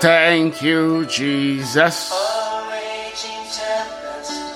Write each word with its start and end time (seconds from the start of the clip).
Thank 0.00 0.62
you, 0.62 1.04
Jesus. 1.04 2.10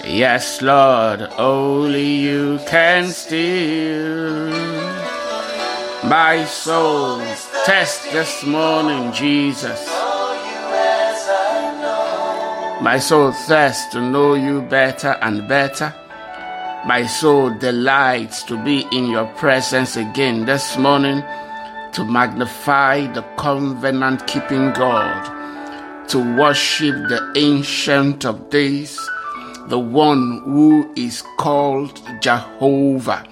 Yes, 0.02 0.62
Lord, 0.62 1.20
only 1.36 2.06
you 2.06 2.58
can 2.66 3.08
steal 3.08 4.48
my 6.08 6.46
soul. 6.46 7.20
Test 7.66 8.10
this 8.10 8.42
morning, 8.46 9.12
Jesus. 9.12 9.86
My 12.80 12.98
soul 12.98 13.32
thirsts 13.32 13.92
to 13.92 14.00
know 14.00 14.32
you 14.32 14.62
better 14.62 15.18
and 15.20 15.46
better. 15.46 15.92
My 16.86 17.04
soul 17.04 17.50
delights 17.50 18.44
to 18.44 18.56
be 18.64 18.86
in 18.92 19.10
your 19.10 19.26
presence 19.34 19.98
again 19.98 20.46
this 20.46 20.78
morning 20.78 21.22
to 21.94 22.04
magnify 22.04 23.06
the 23.12 23.22
covenant 23.36 24.26
keeping 24.26 24.72
God, 24.72 26.08
to 26.08 26.18
worship 26.36 26.94
the 27.08 27.32
Ancient 27.36 28.24
of 28.24 28.50
Days, 28.50 28.98
the 29.68 29.78
one 29.78 30.40
who 30.44 30.92
is 30.96 31.22
called 31.38 32.02
Jehovah, 32.20 33.24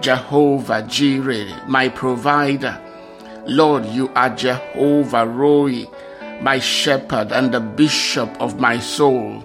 Jehovah 0.00 0.82
Jireh, 0.82 1.64
my 1.66 1.88
provider. 1.88 2.80
Lord, 3.46 3.86
you 3.86 4.10
are 4.14 4.30
Jehovah 4.30 5.24
Rohi, 5.24 5.90
my 6.42 6.58
shepherd 6.58 7.32
and 7.32 7.52
the 7.52 7.60
bishop 7.60 8.30
of 8.40 8.60
my 8.60 8.78
soul. 8.78 9.44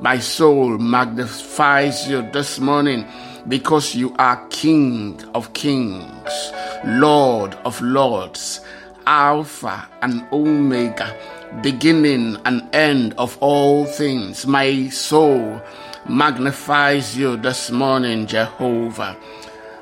My 0.00 0.18
soul 0.18 0.78
magnifies 0.78 2.08
you 2.08 2.28
this 2.32 2.58
morning 2.58 3.06
because 3.46 3.94
you 3.94 4.14
are 4.18 4.44
King 4.48 5.20
of 5.34 5.52
kings, 5.52 6.52
Lord 6.84 7.54
of 7.64 7.80
lords, 7.80 8.60
Alpha 9.06 9.88
and 10.00 10.26
Omega, 10.32 11.16
beginning 11.62 12.36
and 12.44 12.68
end 12.74 13.14
of 13.18 13.38
all 13.40 13.84
things. 13.84 14.46
My 14.46 14.88
soul 14.88 15.60
magnifies 16.08 17.16
you 17.16 17.36
this 17.36 17.70
morning, 17.70 18.26
Jehovah. 18.26 19.16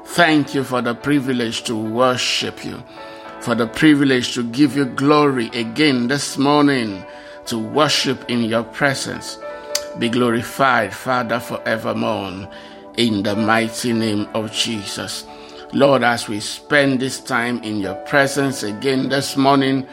Thank 0.04 0.54
you 0.54 0.64
for 0.64 0.82
the 0.82 0.94
privilege 0.94 1.62
to 1.64 1.76
worship 1.76 2.64
you, 2.64 2.82
for 3.40 3.54
the 3.54 3.66
privilege 3.66 4.34
to 4.34 4.42
give 4.42 4.76
you 4.76 4.84
glory 4.84 5.48
again 5.54 6.08
this 6.08 6.36
morning, 6.36 7.04
to 7.46 7.58
worship 7.58 8.28
in 8.28 8.42
your 8.42 8.64
presence. 8.64 9.38
Be 9.98 10.08
glorified, 10.08 10.92
Father, 10.92 11.40
forevermore 11.40 12.48
in 12.96 13.22
the 13.22 13.34
mighty 13.36 13.92
name 13.92 14.28
of 14.34 14.52
Jesus. 14.52 15.24
Lord, 15.72 16.02
as 16.02 16.26
we 16.26 16.40
spend 16.40 16.98
this 16.98 17.20
time 17.20 17.62
in 17.62 17.78
your 17.78 17.94
presence 17.94 18.64
again 18.64 19.08
this 19.08 19.36
morning, 19.36 19.86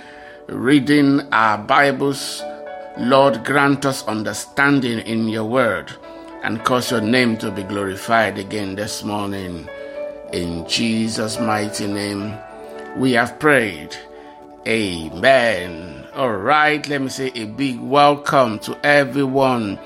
reading 0.47 1.21
our 1.31 1.59
Bibles, 1.59 2.41
Lord, 2.97 3.45
grant 3.45 3.85
us 3.85 4.03
understanding 4.07 4.97
in 4.99 5.27
your 5.29 5.45
word 5.45 5.93
and 6.43 6.65
cause 6.65 6.89
your 6.89 7.01
name 7.01 7.37
to 7.37 7.51
be 7.51 7.61
glorified 7.61 8.39
again 8.39 8.73
this 8.73 9.03
morning. 9.03 9.69
In 10.33 10.67
Jesus' 10.67 11.39
mighty 11.39 11.85
name, 11.85 12.35
we 12.97 13.11
have 13.11 13.39
prayed. 13.39 13.95
Amen. 14.67 16.07
All 16.15 16.33
right, 16.33 16.87
let 16.89 17.03
me 17.03 17.09
say 17.09 17.31
a 17.35 17.45
big 17.45 17.79
welcome 17.79 18.57
to 18.59 18.83
everyone 18.83 19.77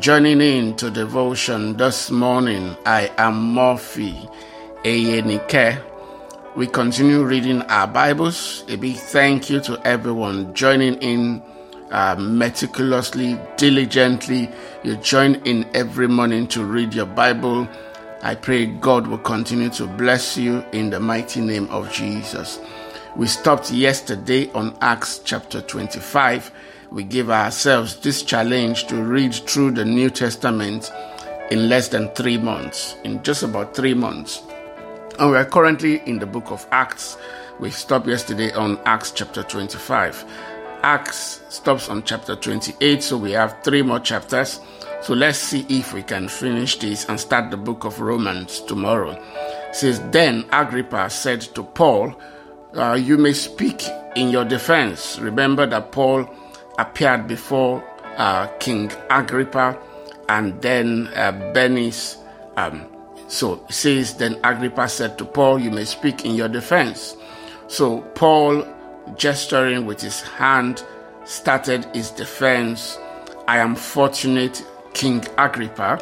Joining 0.00 0.40
in 0.40 0.74
to 0.76 0.90
devotion 0.90 1.76
this 1.76 2.10
morning, 2.10 2.76
I 2.84 3.12
am 3.16 3.54
Murphy 3.54 4.28
Eyenike. 4.84 5.82
We 6.56 6.66
continue 6.66 7.24
reading 7.24 7.62
our 7.62 7.86
Bibles. 7.86 8.64
A 8.68 8.76
big 8.76 8.96
thank 8.96 9.50
you 9.50 9.60
to 9.60 9.80
everyone 9.86 10.54
joining 10.54 10.94
in 10.96 11.42
uh, 11.90 12.16
meticulously, 12.18 13.38
diligently. 13.56 14.50
You 14.82 14.96
join 14.96 15.36
in 15.46 15.66
every 15.74 16.06
morning 16.06 16.46
to 16.48 16.64
read 16.64 16.94
your 16.94 17.06
Bible. 17.06 17.66
I 18.22 18.34
pray 18.34 18.66
God 18.66 19.06
will 19.06 19.18
continue 19.18 19.70
to 19.70 19.86
bless 19.86 20.36
you 20.36 20.64
in 20.72 20.90
the 20.90 21.00
mighty 21.00 21.40
name 21.40 21.68
of 21.70 21.90
Jesus. 21.92 22.60
We 23.16 23.26
stopped 23.26 23.70
yesterday 23.72 24.50
on 24.52 24.76
Acts 24.80 25.20
chapter 25.24 25.60
25 25.60 26.50
we 26.94 27.02
give 27.02 27.28
ourselves 27.28 27.96
this 27.96 28.22
challenge 28.22 28.86
to 28.86 29.02
read 29.02 29.34
through 29.34 29.72
the 29.72 29.84
New 29.84 30.10
Testament 30.10 30.92
in 31.50 31.68
less 31.68 31.88
than 31.88 32.08
three 32.10 32.38
months, 32.38 32.94
in 33.02 33.20
just 33.24 33.42
about 33.42 33.74
three 33.74 33.94
months. 33.94 34.40
And 35.18 35.30
we 35.30 35.36
are 35.36 35.44
currently 35.44 36.02
in 36.06 36.18
the 36.18 36.26
book 36.26 36.50
of 36.50 36.66
Acts. 36.72 37.16
We 37.60 37.70
stopped 37.70 38.08
yesterday 38.08 38.52
on 38.52 38.78
Acts 38.84 39.12
chapter 39.12 39.44
25. 39.44 40.24
Acts 40.82 41.40
stops 41.48 41.88
on 41.88 42.02
chapter 42.02 42.34
28, 42.34 43.02
so 43.02 43.16
we 43.16 43.30
have 43.32 43.56
three 43.62 43.82
more 43.82 44.00
chapters. 44.00 44.60
So 45.02 45.14
let's 45.14 45.38
see 45.38 45.64
if 45.68 45.92
we 45.92 46.02
can 46.02 46.28
finish 46.28 46.78
this 46.78 47.08
and 47.08 47.20
start 47.20 47.50
the 47.50 47.56
book 47.56 47.84
of 47.84 48.00
Romans 48.00 48.60
tomorrow. 48.62 49.12
It 49.12 49.76
says, 49.76 50.00
Then 50.10 50.46
Agrippa 50.50 51.08
said 51.10 51.42
to 51.54 51.62
Paul, 51.62 52.14
uh, 52.74 52.94
You 52.94 53.16
may 53.16 53.34
speak 53.34 53.84
in 54.16 54.30
your 54.30 54.44
defense. 54.44 55.18
Remember 55.20 55.64
that 55.66 55.92
Paul 55.92 56.28
appeared 56.78 57.28
before 57.28 57.84
uh, 58.16 58.48
King 58.58 58.90
Agrippa 59.10 59.78
and 60.28 60.60
then 60.60 61.06
uh. 61.14 61.32
Um, 62.56 62.93
so 63.34 63.64
says, 63.68 64.14
Then 64.14 64.38
Agrippa 64.44 64.88
said 64.88 65.18
to 65.18 65.24
Paul, 65.24 65.58
You 65.58 65.70
may 65.70 65.84
speak 65.84 66.24
in 66.24 66.34
your 66.34 66.48
defense. 66.48 67.16
So 67.66 68.00
Paul, 68.14 68.66
gesturing 69.16 69.86
with 69.86 70.00
his 70.00 70.20
hand, 70.20 70.84
started 71.24 71.84
his 71.94 72.10
defense. 72.10 72.98
I 73.48 73.58
am 73.58 73.74
fortunate, 73.74 74.64
King 74.92 75.24
Agrippa, 75.36 76.00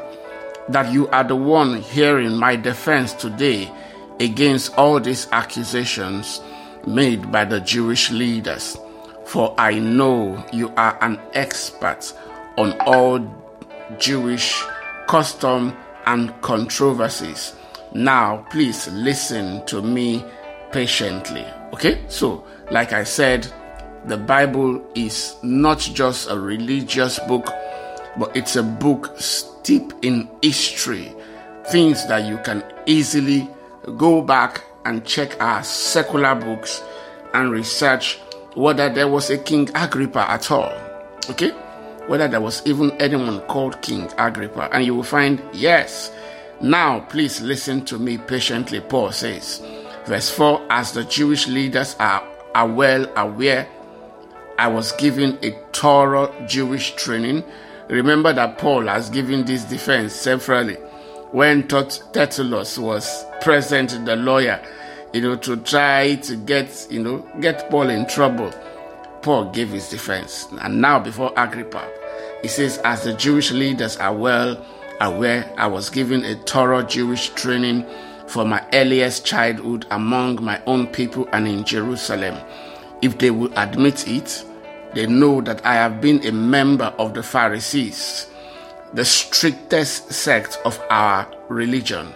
that 0.68 0.92
you 0.92 1.08
are 1.08 1.24
the 1.24 1.36
one 1.36 1.80
hearing 1.80 2.36
my 2.36 2.56
defense 2.56 3.12
today 3.12 3.70
against 4.20 4.76
all 4.76 5.00
these 5.00 5.26
accusations 5.32 6.40
made 6.86 7.32
by 7.32 7.44
the 7.44 7.60
Jewish 7.60 8.10
leaders 8.10 8.76
for 9.32 9.54
I 9.58 9.78
know 9.78 10.44
you 10.52 10.70
are 10.76 10.98
an 11.02 11.18
expert 11.32 12.12
on 12.58 12.78
all 12.80 13.18
Jewish 13.98 14.62
custom 15.08 15.74
and 16.06 16.38
controversies. 16.42 17.54
Now, 17.94 18.46
please 18.50 18.88
listen 18.88 19.64
to 19.66 19.82
me 19.82 20.24
patiently. 20.72 21.46
Okay? 21.72 22.04
So, 22.08 22.44
like 22.70 22.92
I 22.92 23.04
said, 23.04 23.46
the 24.06 24.16
Bible 24.16 24.84
is 24.94 25.36
not 25.42 25.78
just 25.78 26.30
a 26.30 26.38
religious 26.38 27.18
book, 27.20 27.46
but 28.16 28.36
it's 28.36 28.56
a 28.56 28.62
book 28.62 29.12
steeped 29.18 30.04
in 30.04 30.28
history, 30.42 31.14
things 31.70 32.06
that 32.08 32.26
you 32.26 32.38
can 32.38 32.64
easily 32.86 33.48
go 33.96 34.22
back 34.22 34.64
and 34.84 35.04
check 35.04 35.40
our 35.40 35.62
secular 35.62 36.34
books 36.34 36.82
and 37.34 37.50
research 37.50 38.18
whether 38.54 38.92
there 38.92 39.08
was 39.08 39.30
a 39.30 39.38
King 39.38 39.68
Agrippa 39.74 40.30
at 40.30 40.50
all. 40.50 40.72
Okay? 41.30 41.52
Whether 42.06 42.28
there 42.28 42.40
was 42.40 42.62
even 42.66 42.90
anyone 42.92 43.40
called 43.42 43.80
King 43.82 44.10
Agrippa. 44.18 44.68
And 44.72 44.84
you 44.84 44.94
will 44.94 45.02
find, 45.02 45.42
yes. 45.52 46.12
Now, 46.60 47.00
please 47.00 47.40
listen 47.40 47.84
to 47.86 47.98
me 47.98 48.18
patiently, 48.18 48.80
Paul 48.80 49.12
says. 49.12 49.62
Verse 50.06 50.30
4 50.30 50.66
As 50.70 50.92
the 50.92 51.04
Jewish 51.04 51.46
leaders 51.46 51.96
are, 51.98 52.26
are 52.54 52.68
well 52.68 53.06
aware, 53.16 53.68
I 54.58 54.68
was 54.68 54.92
given 54.92 55.38
a 55.42 55.52
thorough 55.72 56.32
Jewish 56.46 56.94
training. 56.94 57.44
Remember 57.88 58.32
that 58.32 58.58
Paul 58.58 58.86
has 58.86 59.10
given 59.10 59.44
this 59.44 59.64
defense 59.64 60.12
severally. 60.14 60.76
When 61.32 61.66
Tertullus 61.66 62.78
was 62.78 63.24
present, 63.40 64.04
the 64.04 64.16
lawyer, 64.16 64.62
you 65.12 65.22
know, 65.22 65.36
to 65.36 65.56
try 65.56 66.16
to 66.16 66.36
get, 66.36 66.86
you 66.90 67.02
know, 67.02 67.26
get 67.40 67.70
Paul 67.70 67.88
in 67.90 68.06
trouble. 68.06 68.52
Paul 69.22 69.50
gave 69.52 69.70
his 69.70 69.88
defense. 69.88 70.48
And 70.60 70.80
now, 70.80 70.98
before 70.98 71.32
Agrippa, 71.36 71.88
he 72.42 72.48
says, 72.48 72.78
As 72.78 73.04
the 73.04 73.14
Jewish 73.14 73.52
leaders 73.52 73.96
are 73.96 74.14
well 74.14 74.64
aware, 75.00 75.52
I 75.56 75.66
was 75.66 75.90
given 75.90 76.24
a 76.24 76.34
thorough 76.34 76.82
Jewish 76.82 77.30
training 77.30 77.86
for 78.26 78.44
my 78.44 78.64
earliest 78.72 79.24
childhood 79.24 79.86
among 79.90 80.42
my 80.42 80.60
own 80.66 80.86
people 80.88 81.28
and 81.32 81.46
in 81.46 81.64
Jerusalem. 81.64 82.36
If 83.00 83.18
they 83.18 83.30
will 83.30 83.52
admit 83.56 84.08
it, 84.08 84.44
they 84.94 85.06
know 85.06 85.40
that 85.42 85.64
I 85.64 85.74
have 85.74 86.00
been 86.00 86.24
a 86.26 86.32
member 86.32 86.92
of 86.98 87.14
the 87.14 87.22
Pharisees, 87.22 88.28
the 88.92 89.04
strictest 89.04 90.12
sect 90.12 90.58
of 90.64 90.80
our 90.90 91.26
religion. 91.48 92.12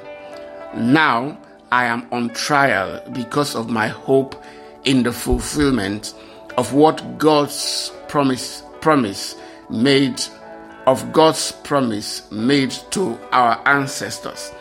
Now, 0.74 1.38
I 1.72 1.86
am 1.86 2.06
on 2.12 2.30
trial 2.30 3.02
because 3.12 3.54
of 3.56 3.68
my 3.68 3.88
hope 3.88 4.42
in 4.84 5.02
the 5.02 5.12
fulfillment 5.12 6.14
of 6.56 6.72
what 6.72 7.18
God's 7.18 7.92
promise 8.08 8.62
promise 8.80 9.36
made 9.68 10.22
of 10.86 11.12
God's 11.12 11.52
promise 11.52 12.30
made 12.30 12.70
to 12.90 13.18
our 13.32 13.60
ancestors. 13.66 14.52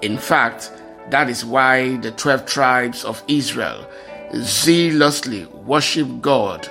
In 0.00 0.16
fact, 0.16 0.70
that 1.10 1.28
is 1.28 1.44
why 1.44 1.96
the 1.96 2.12
12 2.12 2.46
tribes 2.46 3.04
of 3.04 3.22
Israel 3.26 3.84
zealously 4.36 5.46
worship 5.46 6.08
God 6.20 6.68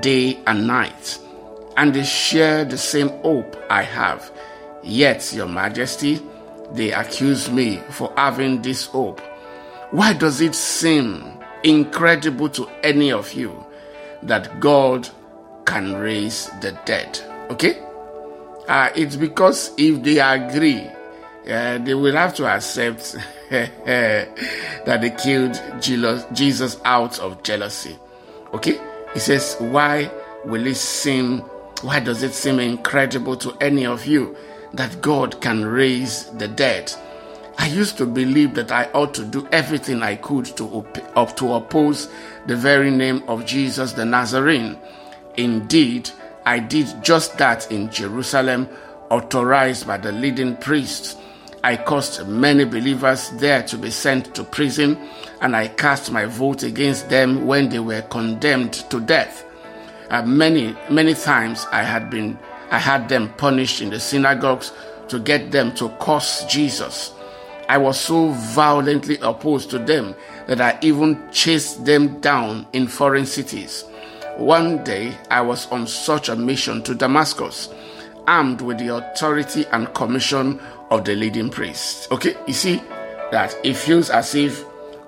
day 0.00 0.38
and 0.46 0.66
night, 0.66 1.18
and 1.76 1.94
they 1.94 2.04
share 2.04 2.64
the 2.64 2.76
same 2.76 3.08
hope 3.22 3.56
I 3.70 3.82
have. 3.82 4.30
Yet, 4.82 5.32
Your 5.32 5.48
Majesty, 5.48 6.20
they 6.72 6.92
accuse 6.92 7.50
me 7.50 7.80
for 7.90 8.12
having 8.16 8.62
this 8.62 8.86
hope. 8.86 9.20
Why 9.90 10.12
does 10.12 10.40
it 10.40 10.54
seem 10.54 11.24
incredible 11.62 12.48
to 12.50 12.68
any 12.82 13.10
of 13.12 13.32
you 13.32 13.64
that 14.22 14.60
God 14.60 15.08
can 15.66 15.94
raise 15.96 16.50
the 16.60 16.78
dead? 16.84 17.20
Okay? 17.50 17.82
Uh, 18.68 18.90
it's 18.94 19.16
because 19.16 19.72
if 19.78 20.02
they 20.02 20.18
agree, 20.20 20.86
uh, 21.50 21.78
they 21.78 21.94
will 21.94 22.14
have 22.14 22.34
to 22.34 22.46
accept 22.46 23.16
that 23.50 24.98
they 25.00 25.10
killed 25.10 25.60
Jesus 25.80 26.78
out 26.84 27.18
of 27.18 27.42
jealousy. 27.42 27.96
Okay? 28.52 28.78
He 29.14 29.20
says, 29.20 29.56
Why 29.58 30.10
will 30.44 30.66
it 30.66 30.76
seem, 30.76 31.38
why 31.82 32.00
does 32.00 32.22
it 32.22 32.34
seem 32.34 32.60
incredible 32.60 33.36
to 33.36 33.56
any 33.60 33.86
of 33.86 34.06
you 34.06 34.36
that 34.74 35.00
God 35.00 35.40
can 35.40 35.64
raise 35.64 36.24
the 36.32 36.48
dead? 36.48 36.92
I 37.58 37.66
used 37.66 37.98
to 37.98 38.06
believe 38.06 38.54
that 38.54 38.72
I 38.72 38.84
ought 38.92 39.14
to 39.14 39.24
do 39.24 39.46
everything 39.52 40.02
I 40.02 40.16
could 40.16 40.46
to, 40.56 40.86
up, 41.16 41.36
to 41.36 41.52
oppose 41.54 42.08
the 42.46 42.56
very 42.56 42.90
name 42.90 43.22
of 43.28 43.44
Jesus 43.44 43.92
the 43.92 44.04
Nazarene. 44.04 44.78
Indeed, 45.36 46.10
I 46.46 46.60
did 46.60 47.02
just 47.02 47.36
that 47.38 47.70
in 47.70 47.90
Jerusalem, 47.90 48.68
authorized 49.10 49.86
by 49.86 49.96
the 49.98 50.12
leading 50.12 50.56
priests 50.56 51.16
I 51.64 51.76
caused 51.76 52.26
many 52.26 52.64
believers 52.64 53.30
there 53.30 53.62
to 53.64 53.76
be 53.76 53.90
sent 53.90 54.34
to 54.36 54.44
prison, 54.44 54.96
and 55.40 55.56
I 55.56 55.68
cast 55.68 56.12
my 56.12 56.24
vote 56.24 56.62
against 56.62 57.08
them 57.08 57.46
when 57.46 57.68
they 57.68 57.80
were 57.80 58.02
condemned 58.02 58.74
to 58.90 59.00
death. 59.00 59.44
Uh, 60.08 60.22
many, 60.22 60.76
many 60.88 61.14
times 61.14 61.66
I 61.72 61.82
had 61.82 62.10
been, 62.10 62.38
I 62.70 62.78
had 62.78 63.08
them 63.08 63.34
punished 63.34 63.82
in 63.82 63.90
the 63.90 63.98
synagogues 63.98 64.72
to 65.08 65.18
get 65.18 65.50
them 65.50 65.74
to 65.74 65.88
curse 66.00 66.44
Jesus. 66.44 67.12
I 67.68 67.76
was 67.76 68.00
so 68.00 68.30
violently 68.30 69.18
opposed 69.20 69.68
to 69.70 69.78
them 69.78 70.14
that 70.46 70.60
I 70.60 70.78
even 70.80 71.30
chased 71.30 71.84
them 71.84 72.18
down 72.20 72.66
in 72.72 72.86
foreign 72.86 73.26
cities. 73.26 73.84
One 74.38 74.82
day 74.84 75.14
I 75.30 75.42
was 75.42 75.66
on 75.70 75.86
such 75.86 76.30
a 76.30 76.36
mission 76.36 76.82
to 76.84 76.94
Damascus, 76.94 77.68
armed 78.26 78.62
with 78.62 78.78
the 78.78 78.96
authority 78.96 79.66
and 79.72 79.92
commission 79.94 80.60
of 80.90 81.04
the 81.04 81.14
leading 81.14 81.50
priest. 81.50 82.10
Okay, 82.10 82.34
you 82.46 82.54
see 82.54 82.76
that 83.32 83.54
it 83.62 83.74
feels 83.74 84.08
as 84.08 84.34
if 84.34 84.64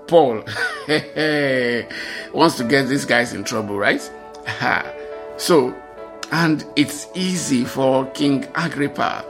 Paul 0.06 0.44
wants 2.34 2.56
to 2.56 2.64
get 2.68 2.88
these 2.88 3.04
guys 3.06 3.32
in 3.32 3.44
trouble, 3.44 3.78
right? 3.78 4.02
so, 5.38 5.74
and 6.32 6.64
it's 6.76 7.06
easy 7.14 7.64
for 7.64 8.04
King 8.10 8.46
Agrippa, 8.54 9.24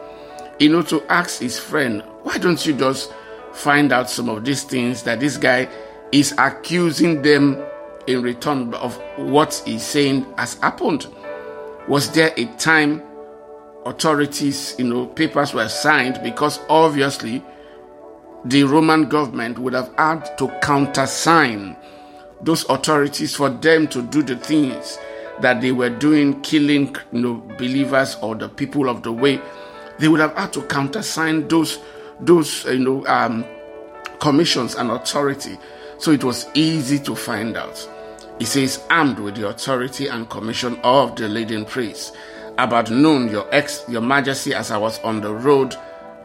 you 0.58 0.70
know, 0.70 0.82
to 0.82 1.02
ask 1.12 1.40
his 1.40 1.58
friend, 1.58 2.02
why 2.22 2.38
don't 2.38 2.64
you 2.66 2.72
just 2.74 3.12
find 3.52 3.92
out 3.92 4.10
some 4.10 4.28
of 4.28 4.44
these 4.44 4.64
things 4.64 5.02
that 5.04 5.20
this 5.20 5.36
guy 5.36 5.68
is 6.12 6.34
accusing 6.38 7.22
them 7.22 7.62
in 8.06 8.22
return 8.22 8.74
of 8.74 8.96
what 9.16 9.62
he's 9.64 9.84
saying 9.84 10.26
has 10.36 10.54
happened? 10.54 11.06
Was 11.88 12.10
there 12.12 12.32
a 12.36 12.44
time 12.56 13.02
authorities, 13.86 14.74
you 14.78 14.84
know, 14.84 15.06
papers 15.06 15.54
were 15.54 15.68
signed 15.68 16.20
because 16.22 16.60
obviously 16.68 17.42
the 18.44 18.64
Roman 18.64 19.08
government 19.08 19.58
would 19.58 19.74
have 19.74 19.92
had 19.96 20.36
to 20.38 20.48
countersign 20.62 21.76
those 22.42 22.64
authorities 22.68 23.36
for 23.36 23.50
them 23.50 23.86
to 23.88 24.02
do 24.02 24.22
the 24.22 24.36
things 24.36 24.98
that 25.40 25.60
they 25.60 25.72
were 25.72 25.90
doing, 25.90 26.40
killing 26.42 26.94
you 27.12 27.20
know, 27.20 27.34
believers 27.58 28.16
or 28.22 28.34
the 28.34 28.48
people 28.48 28.88
of 28.88 29.02
the 29.02 29.12
way. 29.12 29.40
They 29.98 30.08
would 30.08 30.20
have 30.20 30.34
had 30.36 30.52
to 30.54 30.62
countersign 30.62 31.48
those 31.48 31.78
those 32.22 32.64
you 32.64 32.78
know 32.78 33.06
um, 33.06 33.44
commissions 34.20 34.74
and 34.74 34.90
authority. 34.90 35.58
So 35.98 36.12
it 36.12 36.24
was 36.24 36.46
easy 36.54 36.98
to 37.00 37.14
find 37.14 37.56
out. 37.56 37.88
He 38.38 38.46
says, 38.46 38.82
armed 38.88 39.18
with 39.18 39.36
the 39.36 39.48
authority 39.48 40.06
and 40.06 40.28
commission 40.30 40.80
of 40.82 41.14
the 41.16 41.28
leading 41.28 41.66
priest 41.66 42.16
about 42.56 42.90
noon, 42.90 43.28
your 43.28 43.46
ex, 43.54 43.84
your 43.88 44.00
majesty, 44.00 44.54
as 44.54 44.70
I 44.70 44.78
was 44.78 44.98
on 45.00 45.20
the 45.20 45.32
road, 45.32 45.76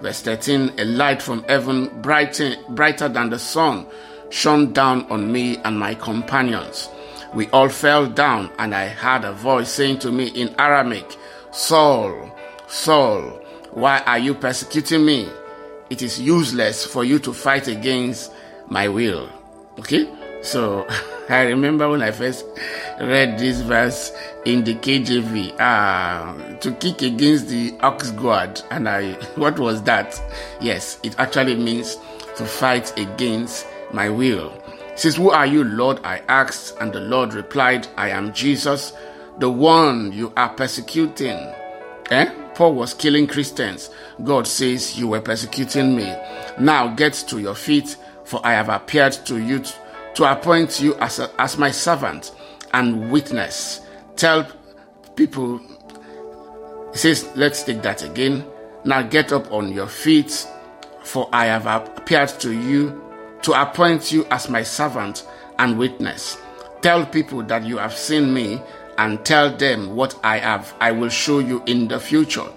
verse 0.01 0.21
13, 0.21 0.79
a 0.79 0.85
light 0.85 1.21
from 1.21 1.43
heaven, 1.43 1.89
brighter, 2.01 2.55
brighter 2.69 3.09
than 3.09 3.29
the 3.29 3.39
sun, 3.39 3.85
shone 4.29 4.71
down 4.71 5.05
on 5.09 5.31
me 5.31 5.57
and 5.57 5.77
my 5.77 5.93
companions. 5.95 6.89
We 7.33 7.49
all 7.49 7.69
fell 7.69 8.07
down, 8.07 8.49
and 8.59 8.73
I 8.73 8.87
heard 8.87 9.25
a 9.25 9.33
voice 9.33 9.69
saying 9.69 9.99
to 9.99 10.11
me 10.11 10.27
in 10.27 10.55
Aramaic, 10.57 11.17
Saul, 11.51 12.33
Saul, 12.67 13.23
why 13.71 13.99
are 14.05 14.19
you 14.19 14.33
persecuting 14.33 15.05
me? 15.05 15.29
It 15.89 16.01
is 16.01 16.19
useless 16.19 16.85
for 16.85 17.03
you 17.03 17.19
to 17.19 17.33
fight 17.33 17.67
against 17.67 18.31
my 18.67 18.87
will. 18.87 19.29
Okay? 19.79 20.09
So 20.41 20.87
I 21.29 21.41
remember 21.43 21.89
when 21.89 22.01
I 22.01 22.11
first 22.11 22.45
read 22.99 23.39
this 23.39 23.61
verse 23.61 24.11
in 24.45 24.63
the 24.63 24.75
KJV 24.75 25.59
uh, 25.59 26.57
to 26.59 26.71
kick 26.73 27.01
against 27.01 27.49
the 27.49 27.75
ox 27.81 28.11
guard, 28.11 28.61
and 28.71 28.87
I 28.87 29.13
what 29.35 29.59
was 29.59 29.81
that? 29.83 30.21
Yes, 30.61 30.99
it 31.03 31.15
actually 31.19 31.55
means 31.55 31.97
to 32.37 32.45
fight 32.45 32.97
against 32.99 33.67
my 33.91 34.09
will. 34.09 34.53
Says, 34.95 35.15
Who 35.15 35.29
are 35.31 35.45
you, 35.45 35.63
Lord? 35.63 35.99
I 36.03 36.21
asked, 36.29 36.77
and 36.79 36.93
the 36.93 37.01
Lord 37.01 37.33
replied, 37.33 37.87
I 37.97 38.09
am 38.09 38.33
Jesus, 38.33 38.93
the 39.39 39.49
one 39.49 40.11
you 40.11 40.31
are 40.37 40.49
persecuting. 40.49 41.53
Eh? 42.11 42.44
Paul 42.55 42.73
was 42.75 42.93
killing 42.93 43.27
Christians. 43.27 43.89
God 44.23 44.47
says, 44.47 44.97
You 44.97 45.09
were 45.09 45.21
persecuting 45.21 45.95
me. 45.95 46.13
Now 46.59 46.87
get 46.87 47.13
to 47.27 47.39
your 47.39 47.55
feet, 47.55 47.97
for 48.23 48.39
I 48.43 48.53
have 48.53 48.69
appeared 48.69 49.13
to 49.25 49.37
you 49.37 49.63
to 50.15 50.31
appoint 50.31 50.79
you 50.79 50.95
as, 50.95 51.19
a, 51.19 51.29
as 51.39 51.57
my 51.57 51.69
servant 51.71 52.33
and 52.73 53.11
witness. 53.11 53.81
Tell 54.15 54.47
people, 55.15 55.59
he 56.91 56.97
says, 56.97 57.29
let's 57.35 57.63
take 57.63 57.81
that 57.83 58.03
again. 58.03 58.45
Now 58.85 59.01
get 59.01 59.33
up 59.33 59.51
on 59.51 59.71
your 59.73 59.87
feet, 59.87 60.47
for 61.03 61.29
I 61.33 61.45
have 61.45 61.67
appeared 61.67 62.29
to 62.39 62.51
you 62.51 63.01
to 63.41 63.61
appoint 63.61 64.11
you 64.11 64.25
as 64.31 64.49
my 64.49 64.63
servant 64.63 65.27
and 65.59 65.77
witness. 65.77 66.37
Tell 66.81 67.05
people 67.05 67.43
that 67.43 67.65
you 67.65 67.77
have 67.77 67.95
seen 67.95 68.33
me 68.33 68.61
and 68.97 69.23
tell 69.25 69.55
them 69.55 69.95
what 69.95 70.17
I 70.23 70.37
have. 70.39 70.73
I 70.79 70.91
will 70.91 71.09
show 71.09 71.39
you 71.39 71.63
in 71.65 71.87
the 71.87 71.99
future, 71.99 72.47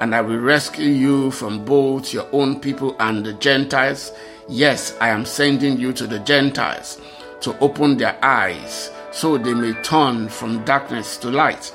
and 0.00 0.14
I 0.14 0.20
will 0.20 0.38
rescue 0.38 0.88
you 0.88 1.30
from 1.30 1.64
both 1.64 2.12
your 2.12 2.26
own 2.32 2.60
people 2.60 2.96
and 2.98 3.24
the 3.24 3.34
Gentiles 3.34 4.12
Yes, 4.48 4.94
I 5.00 5.08
am 5.08 5.24
sending 5.24 5.78
you 5.78 5.94
to 5.94 6.06
the 6.06 6.18
Gentiles 6.18 7.00
to 7.40 7.58
open 7.60 7.96
their 7.96 8.18
eyes 8.22 8.90
so 9.10 9.38
they 9.38 9.54
may 9.54 9.72
turn 9.82 10.28
from 10.28 10.64
darkness 10.64 11.16
to 11.18 11.30
light 11.30 11.72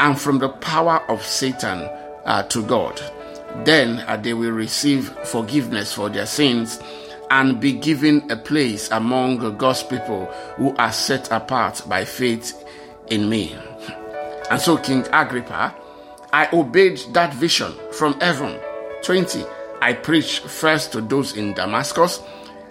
and 0.00 0.20
from 0.20 0.38
the 0.40 0.48
power 0.48 1.04
of 1.08 1.22
Satan 1.22 1.88
uh, 2.24 2.42
to 2.44 2.66
God. 2.66 3.00
Then 3.64 4.00
uh, 4.08 4.16
they 4.16 4.34
will 4.34 4.50
receive 4.50 5.10
forgiveness 5.26 5.92
for 5.92 6.08
their 6.08 6.26
sins 6.26 6.80
and 7.30 7.60
be 7.60 7.72
given 7.72 8.28
a 8.32 8.36
place 8.36 8.90
among 8.90 9.56
God's 9.56 9.84
people 9.84 10.26
who 10.56 10.74
are 10.76 10.92
set 10.92 11.30
apart 11.30 11.82
by 11.86 12.04
faith 12.04 12.61
in 13.12 13.28
me. 13.28 13.54
And 14.50 14.60
so, 14.60 14.76
King 14.78 15.06
Agrippa, 15.12 15.74
I 16.32 16.48
obeyed 16.52 16.98
that 17.12 17.34
vision 17.34 17.72
from 17.92 18.18
heaven. 18.20 18.58
20. 19.02 19.44
I 19.82 19.92
preached 19.92 20.40
first 20.46 20.92
to 20.92 21.00
those 21.00 21.36
in 21.36 21.52
Damascus, 21.52 22.22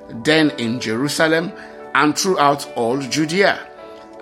then 0.10 0.50
in 0.52 0.80
Jerusalem, 0.80 1.52
and 1.94 2.18
throughout 2.18 2.68
all 2.76 2.98
Judea, 3.00 3.60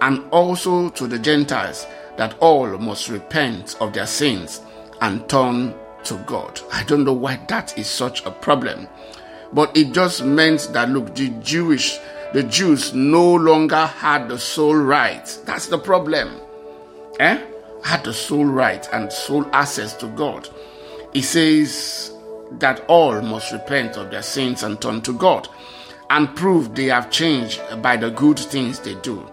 and 0.01 0.29
also 0.31 0.89
to 0.89 1.07
the 1.07 1.19
Gentiles, 1.19 1.87
that 2.17 2.35
all 2.39 2.67
must 2.77 3.09
repent 3.09 3.77
of 3.79 3.93
their 3.93 4.07
sins 4.07 4.61
and 5.01 5.27
turn 5.29 5.73
to 6.03 6.15
God. 6.25 6.59
I 6.73 6.83
don't 6.83 7.05
know 7.05 7.13
why 7.13 7.39
that 7.47 7.77
is 7.77 7.87
such 7.87 8.25
a 8.25 8.31
problem, 8.31 8.87
but 9.53 9.75
it 9.77 9.93
just 9.93 10.23
meant 10.25 10.69
that 10.73 10.89
look, 10.89 11.15
the 11.15 11.29
Jewish, 11.41 11.97
the 12.33 12.43
Jews 12.43 12.93
no 12.93 13.33
longer 13.33 13.85
had 13.85 14.29
the 14.29 14.37
sole 14.37 14.75
right. 14.75 15.25
That's 15.45 15.67
the 15.67 15.79
problem. 15.79 16.29
Eh? 17.19 17.43
Had 17.83 18.03
the 18.03 18.13
sole 18.13 18.45
right 18.45 18.87
and 18.93 19.11
sole 19.11 19.45
access 19.53 19.93
to 19.97 20.07
God. 20.07 20.47
He 21.13 21.21
says, 21.21 22.13
that 22.53 22.83
all 22.87 23.21
must 23.21 23.51
repent 23.51 23.97
of 23.97 24.11
their 24.11 24.21
sins 24.21 24.63
and 24.63 24.81
turn 24.81 25.01
to 25.01 25.13
God 25.13 25.47
and 26.09 26.35
prove 26.35 26.73
they 26.73 26.85
have 26.85 27.11
changed 27.11 27.61
by 27.81 27.95
the 27.95 28.09
good 28.09 28.39
things 28.39 28.79
they 28.79 28.95
do. 28.95 29.29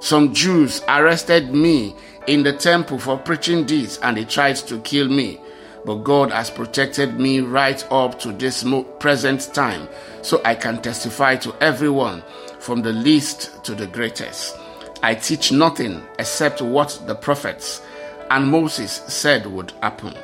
Some 0.00 0.32
Jews 0.32 0.82
arrested 0.88 1.54
me 1.54 1.94
in 2.26 2.42
the 2.42 2.52
temple 2.52 2.98
for 2.98 3.18
preaching 3.18 3.66
this 3.66 3.98
and 3.98 4.16
they 4.16 4.24
tried 4.24 4.56
to 4.56 4.78
kill 4.80 5.08
me. 5.08 5.40
But 5.84 5.96
God 5.96 6.30
has 6.30 6.50
protected 6.50 7.18
me 7.20 7.40
right 7.40 7.84
up 7.90 8.18
to 8.20 8.32
this 8.32 8.64
present 8.98 9.52
time 9.52 9.88
so 10.22 10.40
I 10.44 10.54
can 10.54 10.80
testify 10.80 11.36
to 11.36 11.54
everyone 11.60 12.22
from 12.58 12.82
the 12.82 12.92
least 12.92 13.62
to 13.64 13.74
the 13.74 13.86
greatest. 13.86 14.56
I 15.02 15.14
teach 15.14 15.52
nothing 15.52 16.02
except 16.18 16.62
what 16.62 16.98
the 17.06 17.14
prophets 17.14 17.82
and 18.30 18.50
Moses 18.50 18.92
said 19.06 19.46
would 19.46 19.72
happen 19.82 20.14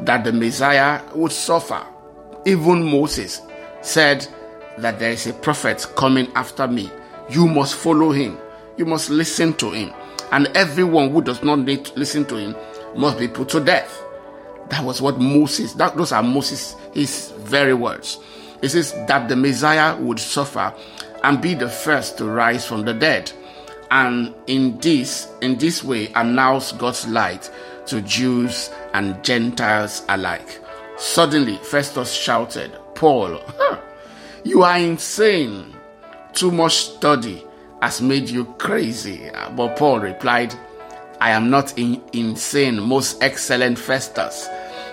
that 0.00 0.24
the 0.24 0.32
Messiah 0.32 1.02
would 1.14 1.32
suffer. 1.32 1.84
Even 2.44 2.82
Moses 2.82 3.42
said 3.82 4.26
that 4.78 4.98
there 4.98 5.10
is 5.10 5.26
a 5.26 5.32
prophet 5.32 5.86
coming 5.96 6.30
after 6.34 6.66
me. 6.66 6.90
You 7.28 7.46
must 7.46 7.74
follow 7.74 8.12
him, 8.12 8.38
you 8.76 8.84
must 8.84 9.10
listen 9.10 9.52
to 9.54 9.70
him, 9.70 9.92
and 10.32 10.46
everyone 10.56 11.10
who 11.10 11.22
does 11.22 11.42
not 11.42 11.60
need 11.60 11.84
to 11.86 11.98
listen 11.98 12.24
to 12.26 12.36
him 12.36 12.56
must 12.96 13.18
be 13.18 13.28
put 13.28 13.48
to 13.50 13.60
death. 13.60 14.02
That 14.68 14.84
was 14.84 15.00
what 15.00 15.18
Moses, 15.20 15.74
that, 15.74 15.96
those 15.96 16.12
are 16.12 16.22
Moses, 16.22 16.74
his 16.92 17.30
very 17.38 17.74
words. 17.74 18.18
It 18.62 18.70
says 18.70 18.92
that 19.06 19.28
the 19.28 19.36
Messiah 19.36 19.96
would 19.96 20.18
suffer 20.18 20.74
and 21.22 21.40
be 21.40 21.54
the 21.54 21.68
first 21.68 22.18
to 22.18 22.24
rise 22.26 22.66
from 22.66 22.82
the 22.84 22.94
dead. 22.94 23.30
And 23.90 24.34
in 24.46 24.78
this, 24.80 25.28
in 25.40 25.58
this 25.58 25.84
way, 25.84 26.12
announce 26.14 26.72
God's 26.72 27.06
light 27.06 27.50
to 27.86 28.00
Jews 28.02 28.70
and 28.94 29.22
Gentiles 29.22 30.04
alike. 30.08 30.60
Suddenly, 30.96 31.58
Festus 31.58 32.12
shouted, 32.12 32.72
Paul, 32.94 33.40
you 34.44 34.62
are 34.62 34.78
insane. 34.78 35.76
Too 36.32 36.50
much 36.50 36.76
study 36.76 37.44
has 37.82 38.00
made 38.00 38.28
you 38.28 38.46
crazy. 38.58 39.30
But 39.54 39.76
Paul 39.76 40.00
replied, 40.00 40.54
I 41.20 41.30
am 41.30 41.50
not 41.50 41.78
in- 41.78 42.02
insane, 42.12 42.80
most 42.80 43.22
excellent 43.22 43.78
Festus. 43.78 44.48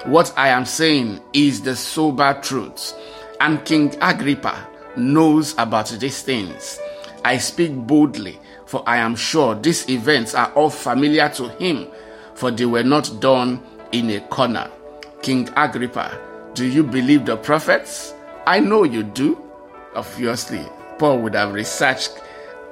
What 0.05 0.33
I 0.37 0.49
am 0.49 0.65
saying 0.65 1.19
is 1.33 1.61
the 1.61 1.75
sober 1.75 2.37
truth. 2.41 2.93
And 3.39 3.63
King 3.65 3.93
Agrippa 4.01 4.67
knows 4.95 5.53
about 5.57 5.89
these 5.89 6.21
things. 6.21 6.79
I 7.25 7.37
speak 7.37 7.73
boldly, 7.73 8.39
for 8.65 8.83
I 8.87 8.97
am 8.97 9.15
sure 9.15 9.55
these 9.55 9.89
events 9.89 10.35
are 10.35 10.51
all 10.53 10.69
familiar 10.69 11.29
to 11.29 11.49
him, 11.57 11.87
for 12.35 12.51
they 12.51 12.65
were 12.65 12.83
not 12.83 13.19
done 13.19 13.61
in 13.91 14.09
a 14.09 14.19
corner. 14.21 14.69
King 15.21 15.49
Agrippa, 15.55 16.17
do 16.53 16.65
you 16.65 16.83
believe 16.83 17.25
the 17.25 17.37
prophets? 17.37 18.13
I 18.45 18.59
know 18.59 18.83
you 18.83 19.03
do. 19.03 19.41
Obviously, 19.95 20.65
Paul 20.99 21.19
would 21.19 21.35
have 21.35 21.53
researched 21.53 22.21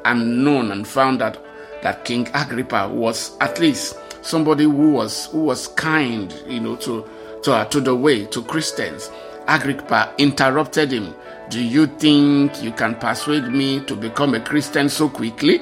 and 0.05 0.43
known 0.43 0.71
and 0.71 0.87
found 0.87 1.21
out 1.21 1.37
that 1.83 2.05
King 2.05 2.27
Agrippa 2.33 2.87
was 2.87 3.37
at 3.39 3.59
least 3.59 3.95
somebody 4.21 4.63
who 4.63 4.91
was 4.91 5.27
who 5.27 5.43
was 5.43 5.67
kind, 5.69 6.33
you 6.47 6.59
know, 6.59 6.75
to 6.77 7.05
to, 7.43 7.53
uh, 7.53 7.65
to 7.65 7.81
the 7.81 7.95
way 7.95 8.25
to 8.27 8.41
Christians. 8.43 9.09
Agrippa 9.47 10.13
interrupted 10.17 10.91
him. 10.91 11.13
Do 11.49 11.61
you 11.61 11.87
think 11.87 12.61
you 12.63 12.71
can 12.71 12.95
persuade 12.95 13.47
me 13.47 13.81
to 13.85 13.95
become 13.95 14.35
a 14.35 14.39
Christian 14.39 14.87
so 14.89 15.09
quickly? 15.09 15.61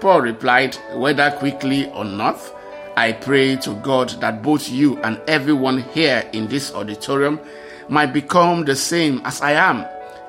Paul 0.00 0.22
replied, 0.22 0.76
Whether 0.94 1.30
quickly 1.32 1.90
or 1.90 2.04
not, 2.04 2.38
I 2.96 3.12
pray 3.12 3.56
to 3.56 3.74
God 3.82 4.10
that 4.20 4.42
both 4.42 4.68
you 4.68 4.98
and 4.98 5.20
everyone 5.28 5.82
here 5.82 6.28
in 6.32 6.48
this 6.48 6.72
auditorium 6.74 7.40
might 7.88 8.12
become 8.12 8.64
the 8.64 8.76
same 8.76 9.20
as 9.24 9.40
I 9.42 9.52
am, 9.52 9.84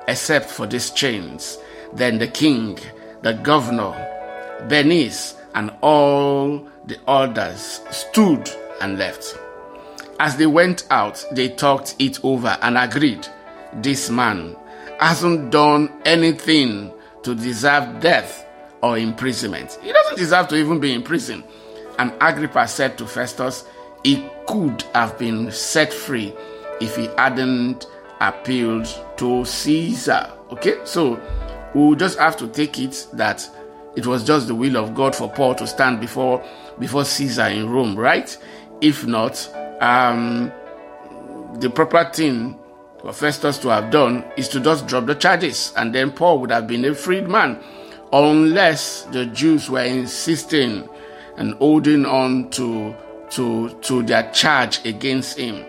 except 0.08 0.50
for 0.50 0.66
these 0.66 0.90
chains. 0.90 1.58
Then 1.92 2.18
the 2.18 2.28
king, 2.28 2.78
the 3.22 3.34
governor, 3.34 3.92
Bernice, 4.68 5.36
and 5.54 5.72
all 5.80 6.68
the 6.86 6.98
others 7.06 7.80
stood 7.90 8.50
and 8.80 8.98
left. 8.98 9.38
As 10.20 10.36
they 10.36 10.46
went 10.46 10.86
out, 10.90 11.24
they 11.32 11.48
talked 11.48 11.96
it 11.98 12.24
over 12.24 12.56
and 12.62 12.78
agreed 12.78 13.26
this 13.74 14.10
man 14.10 14.56
hasn't 15.00 15.50
done 15.50 15.92
anything 16.04 16.92
to 17.22 17.34
deserve 17.34 18.00
death 18.00 18.46
or 18.82 18.98
imprisonment. 18.98 19.78
He 19.82 19.92
doesn't 19.92 20.16
deserve 20.16 20.48
to 20.48 20.56
even 20.56 20.78
be 20.78 20.92
in 20.92 21.02
prison. 21.02 21.42
And 21.98 22.12
Agrippa 22.20 22.68
said 22.68 22.98
to 22.98 23.06
Festus, 23.06 23.64
he 24.02 24.28
could 24.46 24.82
have 24.94 25.18
been 25.18 25.50
set 25.50 25.92
free 25.92 26.34
if 26.80 26.96
he 26.96 27.06
hadn't 27.16 27.86
appealed 28.20 28.86
to 29.16 29.44
Caesar. 29.44 30.30
Okay, 30.50 30.78
so 30.84 31.20
we'll 31.74 31.94
just 31.94 32.18
have 32.18 32.36
to 32.36 32.48
take 32.48 32.78
it 32.78 33.06
that 33.14 33.48
it 33.96 34.06
was 34.06 34.24
just 34.24 34.48
the 34.48 34.54
will 34.54 34.76
of 34.76 34.94
God 34.94 35.14
for 35.14 35.30
Paul 35.30 35.54
to 35.56 35.66
stand 35.66 36.00
before 36.00 36.44
before 36.78 37.04
Caesar 37.04 37.46
in 37.46 37.70
Rome, 37.70 37.96
right? 37.96 38.36
If 38.80 39.06
not, 39.06 39.48
um, 39.80 40.50
the 41.60 41.70
proper 41.70 42.04
thing 42.12 42.58
for 43.00 43.12
Festus 43.12 43.58
to 43.58 43.68
have 43.68 43.90
done 43.90 44.24
is 44.36 44.48
to 44.48 44.60
just 44.60 44.86
drop 44.86 45.06
the 45.06 45.14
charges, 45.14 45.72
and 45.76 45.94
then 45.94 46.10
Paul 46.10 46.40
would 46.40 46.50
have 46.50 46.66
been 46.66 46.84
a 46.84 46.94
freed 46.94 47.28
man, 47.28 47.62
unless 48.12 49.02
the 49.04 49.26
Jews 49.26 49.70
were 49.70 49.84
insisting 49.84 50.88
and 51.36 51.54
holding 51.54 52.06
on 52.06 52.50
to 52.50 52.94
to 53.30 53.70
to 53.82 54.02
their 54.02 54.30
charge 54.32 54.84
against 54.84 55.38
him. 55.38 55.64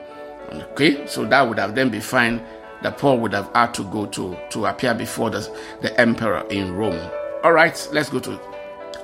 Okay, 0.51 1.05
so 1.07 1.25
that 1.25 1.47
would 1.47 1.59
have 1.59 1.75
then 1.75 1.89
been 1.89 2.01
fine. 2.01 2.41
That 2.81 2.97
Paul 2.97 3.19
would 3.19 3.33
have 3.33 3.49
had 3.53 3.73
to 3.75 3.83
go 3.85 4.05
to 4.07 4.37
to 4.51 4.65
appear 4.65 4.93
before 4.93 5.29
the, 5.29 5.49
the 5.81 5.99
emperor 5.99 6.45
in 6.49 6.75
Rome. 6.75 6.99
All 7.45 7.53
right, 7.53 7.87
let's 7.91 8.09
go 8.09 8.19
to 8.21 8.39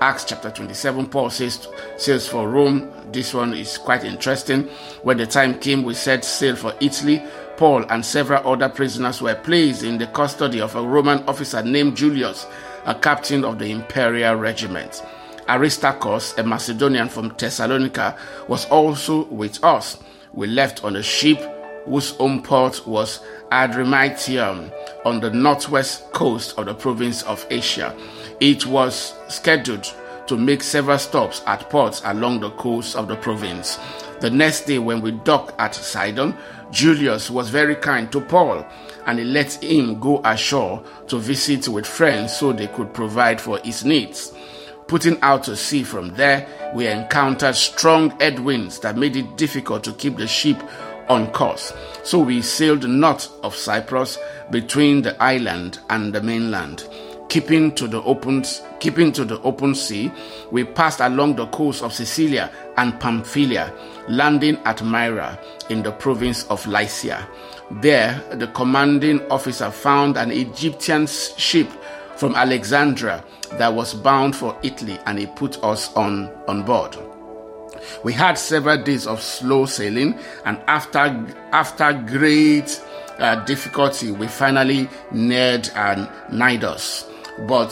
Acts 0.02 0.24
chapter 0.24 0.50
27, 0.50 1.10
Paul 1.10 1.30
says, 1.30 1.68
says 1.96 2.28
for 2.28 2.50
Rome, 2.50 2.92
this 3.12 3.36
one 3.36 3.54
is 3.54 3.78
quite 3.78 4.04
interesting. 4.04 4.64
When 5.04 5.18
the 5.18 5.28
time 5.28 5.60
came, 5.60 5.84
we 5.84 5.94
set 5.94 6.26
sail 6.26 6.56
for 6.56 6.74
Italy. 6.80 7.22
Paul 7.58 7.86
and 7.92 8.04
several 8.04 8.52
other 8.52 8.68
prisoners 8.68 9.22
were 9.22 9.36
placed 9.36 9.84
in 9.84 10.00
the 10.00 10.08
custody 10.08 10.60
of 10.60 10.76
a 10.76 10.82
Roman 10.82 11.20
officer 11.28 11.62
named 11.62 11.96
Julius, 11.96 12.48
a 12.86 12.96
captain 12.96 13.46
of 13.46 13.60
the 13.60 13.70
imperial 13.70 14.34
regiment. 14.34 15.04
Aristarchus, 15.48 16.36
a 16.40 16.44
Macedonian 16.44 17.10
from 17.10 17.36
Thessalonica, 17.38 18.18
was 18.48 18.66
also 18.66 19.26
with 19.26 19.64
us. 19.64 20.00
We 20.34 20.48
left 20.48 20.84
on 20.84 20.96
a 20.96 21.04
ship 21.04 21.40
whose 21.86 22.12
home 22.16 22.42
port 22.42 22.88
was 22.88 23.20
Adramyttium 23.52 24.74
on 25.06 25.20
the 25.20 25.30
northwest 25.30 26.12
coast 26.12 26.58
of 26.58 26.66
the 26.66 26.74
province 26.74 27.22
of 27.24 27.46
Asia. 27.50 27.96
It 28.42 28.66
was 28.66 29.14
scheduled 29.28 29.94
to 30.26 30.36
make 30.36 30.64
several 30.64 30.98
stops 30.98 31.44
at 31.46 31.70
ports 31.70 32.02
along 32.06 32.40
the 32.40 32.50
coast 32.50 32.96
of 32.96 33.08
the 33.08 33.16
province. 33.16 33.78
The 34.20 34.32
next 34.32 34.62
day, 34.62 34.80
when 34.80 35.02
we 35.02 35.12
docked 35.12 35.54
at 35.60 35.76
Sidon, 35.76 36.36
Julius 36.72 37.30
was 37.30 37.52
very 37.52 37.76
kind 37.76 38.12
to 38.12 38.20
Paul 38.20 38.66
and 39.06 39.20
he 39.20 39.26
let 39.26 39.64
him 39.64 40.00
go 40.00 40.22
ashore 40.26 40.84
to 41.06 41.20
visit 41.20 41.68
with 41.68 41.86
friends 41.86 42.36
so 42.36 42.52
they 42.52 42.66
could 42.66 42.96
provide 42.96 43.40
for 43.40 43.60
his 43.60 43.86
needs. 43.86 44.34
Putting 44.88 45.22
out 45.22 45.44
to 45.44 45.56
sea 45.56 45.84
from 45.84 46.16
there, 46.16 46.48
we 46.74 46.88
encountered 46.88 47.56
strong 47.56 48.10
headwinds 48.20 48.80
that 48.80 48.98
made 48.98 49.18
it 49.18 49.38
difficult 49.38 49.84
to 49.84 49.94
keep 49.94 50.18
the 50.18 50.26
ship 50.26 50.64
on 51.10 51.28
course. 51.32 51.74
So 52.04 52.18
we 52.18 52.42
sailed 52.42 52.90
north 52.90 53.30
of 53.44 53.56
Cyprus 53.56 54.18
between 54.50 55.04
the 55.04 55.22
island 55.22 55.78
and 55.92 56.12
the 56.12 56.24
mainland 56.24 56.88
keeping 57.32 57.74
to 57.74 57.88
the 57.88 58.04
open 58.04 58.44
keeping 58.82 59.10
to 59.14 59.24
the 59.24 59.42
open 59.44 59.74
sea, 59.74 60.12
we 60.52 60.66
passed 60.66 61.00
along 61.00 61.34
the 61.38 61.48
coast 61.48 61.82
of 61.82 61.94
Cilicia 61.94 62.52
and 62.76 63.00
Pamphylia, 63.00 63.74
landing 64.10 64.58
at 64.66 64.84
Myra 64.84 65.40
in 65.70 65.82
the 65.82 65.94
province 65.94 66.44
of 66.48 66.68
Lycia. 66.68 67.26
There, 67.80 68.22
the 68.34 68.48
commanding 68.48 69.22
officer 69.32 69.72
found 69.72 70.18
an 70.18 70.30
Egyptian 70.30 71.08
ship 71.08 71.70
from 72.18 72.36
Alexandria 72.36 73.24
that 73.54 73.74
was 73.74 73.94
bound 73.94 74.36
for 74.36 74.58
Italy, 74.62 75.00
and 75.06 75.18
he 75.18 75.26
put 75.26 75.64
us 75.64 75.94
on, 75.96 76.30
on 76.50 76.64
board. 76.64 76.98
We 78.04 78.12
had 78.12 78.34
several 78.34 78.84
days 78.84 79.08
of 79.08 79.22
slow 79.22 79.68
sailing, 79.68 80.20
and 80.44 80.58
after 80.68 81.00
after 81.54 81.94
great 81.94 82.82
uh, 83.20 83.36
difficulty, 83.46 84.12
we 84.12 84.28
finally 84.28 84.90
neared 85.14 85.70
uh, 85.76 86.08
Cnidus 86.30 87.08
but 87.48 87.72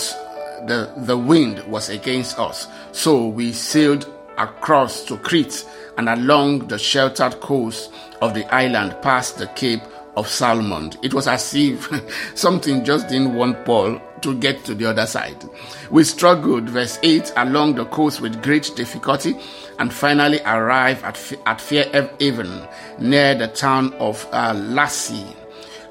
the, 0.67 0.91
the 0.97 1.17
wind 1.17 1.63
was 1.67 1.89
against 1.89 2.39
us. 2.39 2.67
So 2.91 3.27
we 3.27 3.53
sailed 3.53 4.11
across 4.37 5.03
to 5.05 5.17
Crete 5.17 5.65
and 5.97 6.09
along 6.09 6.67
the 6.67 6.77
sheltered 6.77 7.39
coast 7.41 7.91
of 8.21 8.33
the 8.33 8.45
island 8.53 8.95
past 9.01 9.37
the 9.37 9.47
Cape 9.47 9.81
of 10.15 10.27
Salmone. 10.27 10.97
It 11.03 11.13
was 11.13 11.27
as 11.27 11.53
if 11.53 11.89
something 12.37 12.83
just 12.83 13.07
didn't 13.07 13.35
want 13.35 13.65
Paul 13.65 14.01
to 14.21 14.37
get 14.37 14.65
to 14.65 14.75
the 14.75 14.85
other 14.85 15.05
side. 15.05 15.43
We 15.89 16.03
struggled, 16.03 16.69
verse 16.69 16.99
8, 17.03 17.31
along 17.37 17.75
the 17.75 17.85
coast 17.85 18.21
with 18.21 18.43
great 18.43 18.71
difficulty 18.75 19.35
and 19.77 19.93
finally 19.93 20.41
arrived 20.41 21.03
at, 21.03 21.33
at 21.45 21.61
Fair 21.61 21.85
Haven 22.19 22.67
near 22.99 23.35
the 23.35 23.47
town 23.47 23.93
of 23.93 24.27
uh, 24.31 24.53
Lasea. 24.53 25.35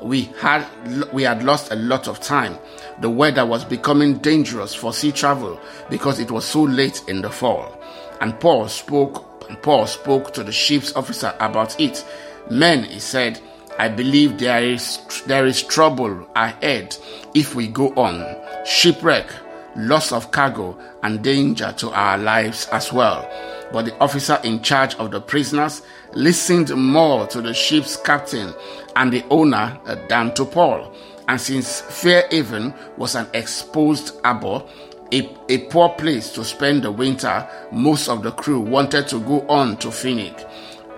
We 0.02 0.24
had, 0.40 0.66
we 1.12 1.22
had 1.22 1.42
lost 1.42 1.72
a 1.72 1.76
lot 1.76 2.06
of 2.06 2.20
time 2.20 2.58
the 3.00 3.10
weather 3.10 3.46
was 3.46 3.64
becoming 3.64 4.18
dangerous 4.18 4.74
for 4.74 4.92
sea 4.92 5.12
travel 5.12 5.60
because 5.88 6.18
it 6.18 6.30
was 6.30 6.44
so 6.44 6.62
late 6.62 7.02
in 7.08 7.22
the 7.22 7.30
fall. 7.30 7.80
And 8.20 8.38
Paul 8.40 8.68
spoke 8.68 9.24
and 9.48 9.60
Paul 9.62 9.86
spoke 9.86 10.34
to 10.34 10.44
the 10.44 10.52
ship's 10.52 10.94
officer 10.94 11.34
about 11.40 11.80
it. 11.80 12.04
Men, 12.50 12.84
he 12.84 12.98
said, 12.98 13.40
I 13.78 13.88
believe 13.88 14.38
there 14.38 14.62
is 14.62 14.98
there 15.26 15.46
is 15.46 15.62
trouble 15.62 16.28
ahead 16.34 16.96
if 17.34 17.54
we 17.54 17.68
go 17.68 17.88
on. 17.94 18.36
Shipwreck, 18.66 19.26
loss 19.76 20.12
of 20.12 20.30
cargo, 20.32 20.76
and 21.02 21.22
danger 21.22 21.72
to 21.78 21.90
our 21.90 22.18
lives 22.18 22.66
as 22.72 22.92
well. 22.92 23.30
But 23.72 23.84
the 23.84 23.98
officer 23.98 24.40
in 24.42 24.62
charge 24.62 24.94
of 24.96 25.10
the 25.10 25.20
prisoners 25.20 25.82
listened 26.14 26.74
more 26.74 27.26
to 27.28 27.40
the 27.40 27.54
ship's 27.54 27.96
captain 27.96 28.52
and 28.96 29.12
the 29.12 29.24
owner 29.30 29.78
uh, 29.86 29.96
than 30.08 30.34
to 30.34 30.44
Paul. 30.44 30.92
And 31.28 31.40
since 31.40 31.82
Fairhaven 31.82 32.74
was 32.96 33.14
an 33.14 33.28
exposed 33.34 34.18
harbor, 34.24 34.64
a, 35.12 35.36
a 35.48 35.58
poor 35.68 35.90
place 35.90 36.32
to 36.32 36.44
spend 36.44 36.82
the 36.82 36.90
winter, 36.90 37.48
most 37.70 38.08
of 38.08 38.22
the 38.22 38.32
crew 38.32 38.60
wanted 38.60 39.06
to 39.08 39.20
go 39.20 39.46
on 39.48 39.76
to 39.78 39.90
Phoenix, 39.90 40.44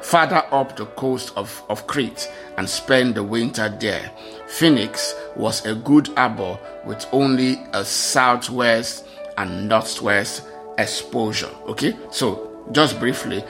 farther 0.02 0.44
up 0.52 0.76
the 0.76 0.87
coast 0.87 1.32
of, 1.37 1.62
of 1.68 1.87
Crete, 1.87 2.30
and 2.56 2.68
spend 2.68 3.16
the 3.16 3.22
winter 3.22 3.68
there. 3.68 4.10
Phoenix 4.46 5.14
was 5.37 5.64
a 5.66 5.75
good 5.75 6.08
harbor 6.16 6.58
with 6.84 7.06
only 7.12 7.60
a 7.72 7.84
southwest 7.84 9.06
and 9.37 9.68
northwest 9.68 10.44
exposure. 10.78 11.50
Okay, 11.66 11.96
so 12.10 12.66
just 12.72 12.99
briefly, 12.99 13.44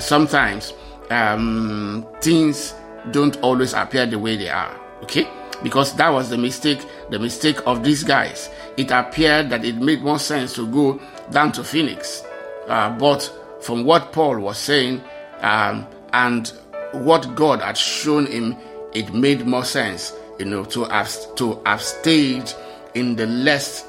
sometimes 0.00 0.72
um, 1.10 2.06
things 2.20 2.74
don't 3.12 3.36
always 3.42 3.74
appear 3.74 4.06
the 4.06 4.18
way 4.18 4.36
they 4.36 4.48
are. 4.48 4.76
Okay, 5.02 5.28
because 5.62 5.94
that 5.96 6.10
was 6.10 6.30
the 6.30 6.38
mistake, 6.38 6.84
the 7.10 7.18
mistake 7.18 7.58
of 7.66 7.82
these 7.84 8.04
guys. 8.04 8.50
It 8.76 8.90
appeared 8.90 9.50
that 9.50 9.64
it 9.64 9.76
made 9.76 10.02
more 10.02 10.18
sense 10.18 10.54
to 10.54 10.66
go 10.66 11.00
down 11.30 11.52
to 11.52 11.64
Phoenix, 11.64 12.22
uh, 12.68 12.90
but 12.98 13.30
from 13.62 13.84
what 13.84 14.12
Paul 14.12 14.38
was 14.40 14.58
saying 14.58 15.02
um, 15.40 15.86
and 16.12 16.48
what 16.92 17.34
God 17.34 17.60
had 17.60 17.76
shown 17.76 18.26
him, 18.26 18.56
it 18.92 19.12
made 19.12 19.46
more 19.46 19.64
sense, 19.64 20.12
you 20.38 20.44
know, 20.44 20.64
to 20.66 20.84
have 20.84 21.34
to 21.36 21.60
have 21.66 21.82
stayed 21.82 22.50
in 22.94 23.16
the 23.16 23.26
less 23.26 23.86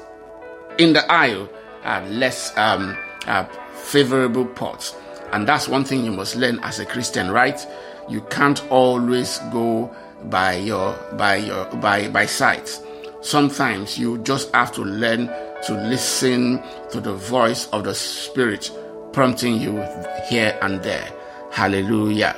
in 0.78 0.92
the 0.92 1.10
aisle, 1.10 1.48
uh, 1.84 2.04
less 2.08 2.56
um, 2.56 2.96
uh, 3.26 3.44
favorable 3.72 4.46
pots. 4.46 4.94
And 5.32 5.46
that's 5.46 5.68
one 5.68 5.84
thing 5.84 6.04
you 6.04 6.12
must 6.12 6.36
learn 6.36 6.58
as 6.60 6.78
a 6.78 6.86
Christian, 6.86 7.30
right? 7.30 7.64
You 8.08 8.22
can't 8.22 8.62
always 8.70 9.38
go 9.52 9.94
by 10.24 10.56
your 10.56 10.94
by 11.16 11.36
your 11.36 11.64
by 11.76 12.08
by 12.08 12.26
sight. 12.26 12.80
Sometimes 13.20 13.98
you 13.98 14.18
just 14.18 14.52
have 14.54 14.72
to 14.72 14.82
learn 14.82 15.26
to 15.66 15.74
listen 15.88 16.62
to 16.90 17.00
the 17.00 17.14
voice 17.14 17.68
of 17.70 17.84
the 17.84 17.94
Spirit 17.94 18.70
prompting 19.12 19.60
you 19.60 19.82
here 20.28 20.56
and 20.62 20.82
there. 20.82 21.12
Hallelujah. 21.50 22.36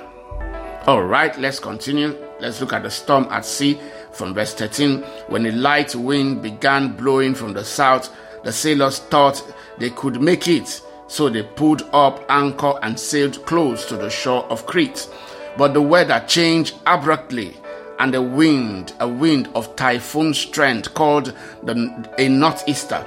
All 0.87 1.03
right, 1.03 1.39
let's 1.39 1.59
continue. 1.59 2.17
Let's 2.41 2.61
look 2.61 2.73
at 2.73 2.83
the 2.83 2.91
storm 2.91 3.27
at 3.31 3.45
sea 3.45 3.79
from 4.13 4.33
verse 4.33 4.55
13. 4.55 5.03
When 5.29 5.45
a 5.45 5.53
light 5.53 5.95
wind 5.95 6.43
began 6.43 6.97
blowing 6.97 7.35
from 7.35 7.53
the 7.53 7.65
south, 7.65 8.15
the 8.45 8.53
sailors 8.53 8.99
thought 8.99 9.43
they 9.79 9.91
could 9.91 10.23
make 10.23 10.49
it 10.49 10.81
so 11.07 11.29
they 11.29 11.43
pulled 11.43 11.83
up 11.93 12.25
anchor 12.31 12.79
and 12.83 12.99
sailed 12.99 13.45
close 13.45 13.85
to 13.87 13.97
the 13.97 14.09
shore 14.09 14.45
of 14.45 14.65
Crete. 14.65 15.09
But 15.59 15.75
the 15.75 15.83
weather 15.83 16.25
changed 16.27 16.77
abruptly, 16.87 17.57
and 18.01 18.15
a 18.15 18.23
wind, 18.23 18.95
a 18.99 19.07
wind 19.07 19.49
of 19.55 19.77
typhoon 19.77 20.33
strength 20.35 20.95
called 20.95 21.35
the, 21.63 22.11
a 22.19 22.29
northeaster, 22.29 23.07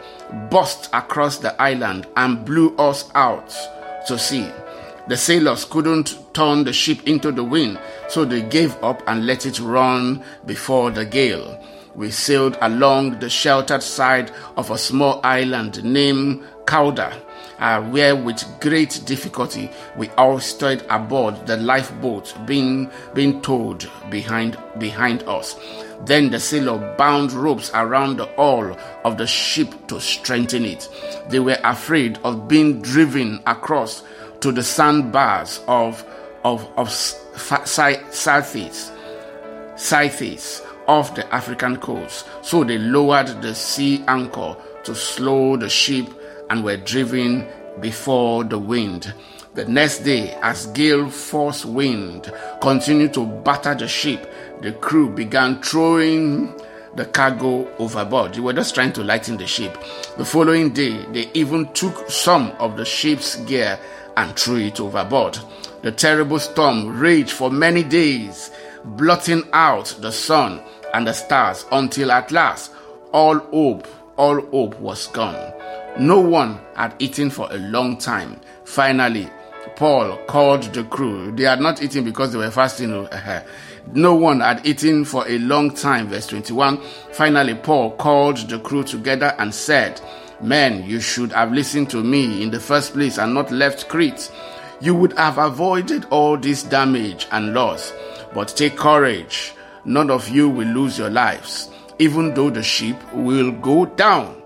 burst 0.50 0.90
across 0.94 1.38
the 1.40 1.60
island 1.62 2.08
and 2.16 2.46
blew 2.46 2.76
us 2.78 3.10
out 3.16 3.54
to 4.08 4.18
sea. 4.18 4.50
The 5.08 5.18
sailors 5.18 5.66
couldn't 5.66 6.18
turn 6.34 6.64
the 6.64 6.72
ship 6.72 7.06
into 7.08 7.32
the 7.32 7.44
wind, 7.44 7.80
so 8.08 8.24
they 8.24 8.44
gave 8.44 8.82
up 8.84 9.02
and 9.08 9.26
let 9.26 9.46
it 9.46 9.60
run 9.60 10.24
before 10.46 10.92
the 10.92 11.06
gale. 11.06 11.60
We 11.96 12.12
sailed 12.12 12.58
along 12.62 13.20
the 13.20 13.30
sheltered 13.30 13.84
side 13.84 14.32
of 14.56 14.72
a 14.72 14.78
small 14.78 15.20
island 15.24 15.84
named 15.84 16.44
Cauda 16.66 17.20
uh, 17.64 17.82
where 17.82 18.16
with 18.16 18.44
great 18.60 19.02
difficulty 19.06 19.72
we 19.96 20.10
all 20.12 20.38
stood 20.38 20.86
aboard 20.90 21.48
the 21.48 21.56
lifeboat 21.58 22.36
being 22.46 22.92
being 23.14 23.42
towed 23.42 23.90
behind 24.10 24.58
behind 24.78 25.24
us. 25.24 25.56
Then 26.02 26.30
the 26.30 26.42
sailor 26.42 26.96
bound 26.98 27.32
ropes 27.32 27.72
around 27.74 28.18
the 28.18 28.26
hull 28.36 28.78
of 29.06 29.18
the 29.18 29.26
ship 29.26 29.88
to 29.88 30.02
strengthen 30.02 30.66
it. 30.66 30.90
They 31.30 31.40
were 31.40 31.58
afraid 31.64 32.20
of 32.26 32.50
being 32.50 32.82
driven 32.82 33.42
across 33.48 34.04
to 34.42 34.52
the 34.52 34.64
sandbars 34.64 35.62
of 35.68 36.06
of 36.44 36.68
of 36.76 36.90
Syrtis, 36.90 38.92
Syrtis 39.78 40.62
off 40.88 41.16
the 41.16 41.34
African 41.34 41.78
coast. 41.78 42.28
So 42.42 42.66
they 42.66 42.78
lowered 42.78 43.42
the 43.42 43.56
sea 43.56 44.04
anchor 44.10 44.58
to 44.84 44.94
slow 44.94 45.56
the 45.56 45.70
ship 45.70 46.10
and 46.50 46.64
were 46.64 46.78
driven 46.78 47.48
before 47.80 48.44
the 48.44 48.60
wind. 48.60 49.14
The 49.54 49.66
next 49.66 50.00
day, 50.00 50.32
as 50.42 50.68
gale 50.68 51.10
force 51.10 51.64
wind 51.64 52.32
continued 52.62 53.14
to 53.14 53.26
batter 53.26 53.76
the 53.76 53.88
ship, 53.88 54.32
the 54.62 54.72
crew 54.72 55.10
began 55.10 55.62
throwing 55.62 56.54
the 56.96 57.06
cargo 57.06 57.68
overboard. 57.78 58.34
They 58.34 58.40
were 58.40 58.54
just 58.54 58.76
trying 58.76 58.94
to 58.94 59.04
lighten 59.04 59.38
the 59.38 59.48
ship. 59.48 59.78
The 60.18 60.26
following 60.26 60.74
day, 60.74 61.06
they 61.12 61.30
even 61.34 61.72
took 61.74 62.10
some 62.10 62.52
of 62.60 62.78
the 62.78 62.86
ship's 62.86 63.36
gear 63.46 63.80
and 64.18 64.36
threw 64.38 64.58
it 64.58 64.80
overboard. 64.80 65.38
The 65.82 65.92
terrible 65.92 66.40
storm 66.40 67.00
raged 67.00 67.32
for 67.32 67.52
many 67.52 67.84
days, 67.84 68.52
blotting 68.84 69.44
out 69.54 69.96
the 70.00 70.12
sun 70.12 70.62
and 70.94 71.08
the 71.08 71.14
stars 71.14 71.66
until 71.72 72.12
at 72.12 72.32
last 72.32 72.72
all 73.12 73.38
hope, 73.40 73.88
all 74.18 74.42
hope 74.42 74.80
was 74.80 75.08
gone. 75.08 75.53
No 76.00 76.20
one 76.20 76.60
had 76.76 76.96
eaten 76.98 77.30
for 77.30 77.48
a 77.52 77.58
long 77.58 77.98
time. 77.98 78.42
Finally, 78.66 79.30
Paul 79.76 80.18
called 80.26 80.64
the 80.74 80.84
crew. 80.86 81.32
They 81.32 81.44
had 81.44 81.62
not 81.62 81.84
eaten 81.84 82.04
because 82.04 82.32
they 82.32 82.40
were 82.40 82.50
fasting. 82.50 82.92
Oh, 82.92 83.06
uh-huh. 83.06 83.44
No 83.92 84.16
one 84.16 84.40
had 84.40 84.66
eaten 84.66 85.06
for 85.06 85.28
a 85.28 85.38
long 85.38 85.72
time. 85.72 86.08
Verse 86.08 86.26
21. 86.28 86.82
Finally, 87.12 87.56
Paul 87.56 87.92
called 87.92 88.38
the 88.50 88.60
crew 88.60 88.84
together 88.84 89.36
and 89.38 89.54
said, 89.54 90.02
Men, 90.42 90.84
you 90.84 91.00
should 91.00 91.32
have 91.32 91.52
listened 91.52 91.92
to 91.92 92.04
me 92.04 92.42
in 92.42 92.50
the 92.50 92.60
first 92.60 92.94
place 92.94 93.20
and 93.20 93.36
not 93.36 93.52
left 93.52 93.88
Crete. 93.88 94.32
You 94.82 94.96
would 94.96 95.14
have 95.14 95.38
avoided 95.38 96.06
all 96.06 96.38
this 96.38 96.64
damage 96.64 97.28
and 97.32 97.54
loss. 97.54 97.94
But 98.34 98.48
take 98.50 98.78
courage. 98.78 99.54
None 99.86 100.10
of 100.10 100.28
you 100.30 100.50
will 100.50 100.68
lose 100.68 100.98
your 100.98 101.12
lives, 101.12 101.70
even 102.00 102.34
though 102.34 102.50
the 102.50 102.64
ship 102.64 102.98
will 103.14 103.52
go 103.52 103.86
down 103.86 104.43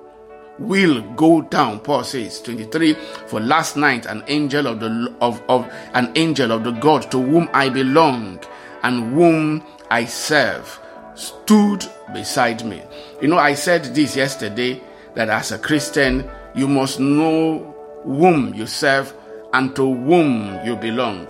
will 0.60 1.02
go 1.16 1.42
down. 1.42 1.80
Paul 1.80 2.04
says 2.04 2.42
23 2.42 2.94
For 3.28 3.40
last 3.40 3.78
night 3.78 4.06
an 4.06 4.24
angel 4.28 4.68
of 4.68 4.80
the 4.80 5.16
of, 5.22 5.42
of 5.50 5.72
an 5.94 6.12
angel 6.16 6.52
of 6.52 6.64
the 6.64 6.72
God 6.72 7.10
to 7.12 7.22
whom 7.22 7.50
I 7.54 7.70
belong 7.70 8.40
and 8.84 9.14
whom 9.14 9.64
I 9.90 10.06
serve 10.06 10.80
stood 11.16 11.86
beside 12.14 12.64
me. 12.66 12.82
You 13.22 13.28
know, 13.28 13.38
I 13.38 13.54
said 13.54 13.84
this 13.96 14.16
yesterday 14.16 14.82
that 15.16 15.30
as 15.30 15.52
a 15.52 15.60
Christian, 15.60 16.30
you 16.56 16.68
must 16.68 17.00
know 17.00 17.76
whom 18.04 18.54
you 18.54 18.68
serve 18.68 19.14
and 19.54 19.76
to 19.76 19.94
whom 19.94 20.64
you 20.66 20.76
belong. 20.76 21.28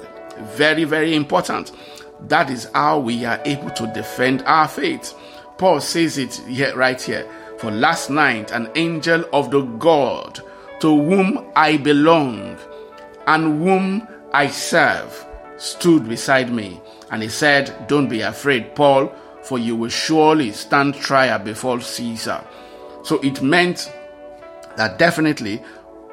Very, 0.56 0.84
very 0.84 1.16
important. 1.16 1.72
That 2.28 2.50
is 2.50 2.70
how 2.74 3.00
we 3.00 3.26
are 3.26 3.42
able 3.46 3.70
to 3.72 3.88
defend 3.94 4.44
our 4.44 4.68
faith. 4.68 5.14
Paul 5.58 5.82
says 5.82 6.18
it 6.18 6.36
here, 6.48 6.76
right 6.76 7.02
here. 7.02 7.28
For 7.58 7.72
last 7.72 8.10
night, 8.10 8.52
an 8.52 8.70
angel 8.76 9.26
of 9.34 9.52
the 9.52 9.62
God 9.62 10.42
to 10.80 10.88
whom 10.88 11.52
I 11.56 11.78
belong 11.78 12.58
and 13.26 13.62
whom 13.62 14.08
I 14.32 14.48
serve 14.48 15.26
stood 15.58 16.08
beside 16.08 16.52
me. 16.52 16.80
And 17.12 17.24
he 17.24 17.30
said, 17.30 17.88
Don't 17.88 18.10
be 18.10 18.22
afraid, 18.22 18.76
Paul, 18.76 19.12
for 19.44 19.58
you 19.58 19.76
will 19.76 19.90
surely 19.90 20.52
stand 20.52 20.96
trial 20.96 21.40
before 21.40 21.82
Caesar. 21.82 22.44
So 23.04 23.20
it 23.22 23.42
meant 23.42 23.92
that 24.76 25.00
definitely 25.00 25.64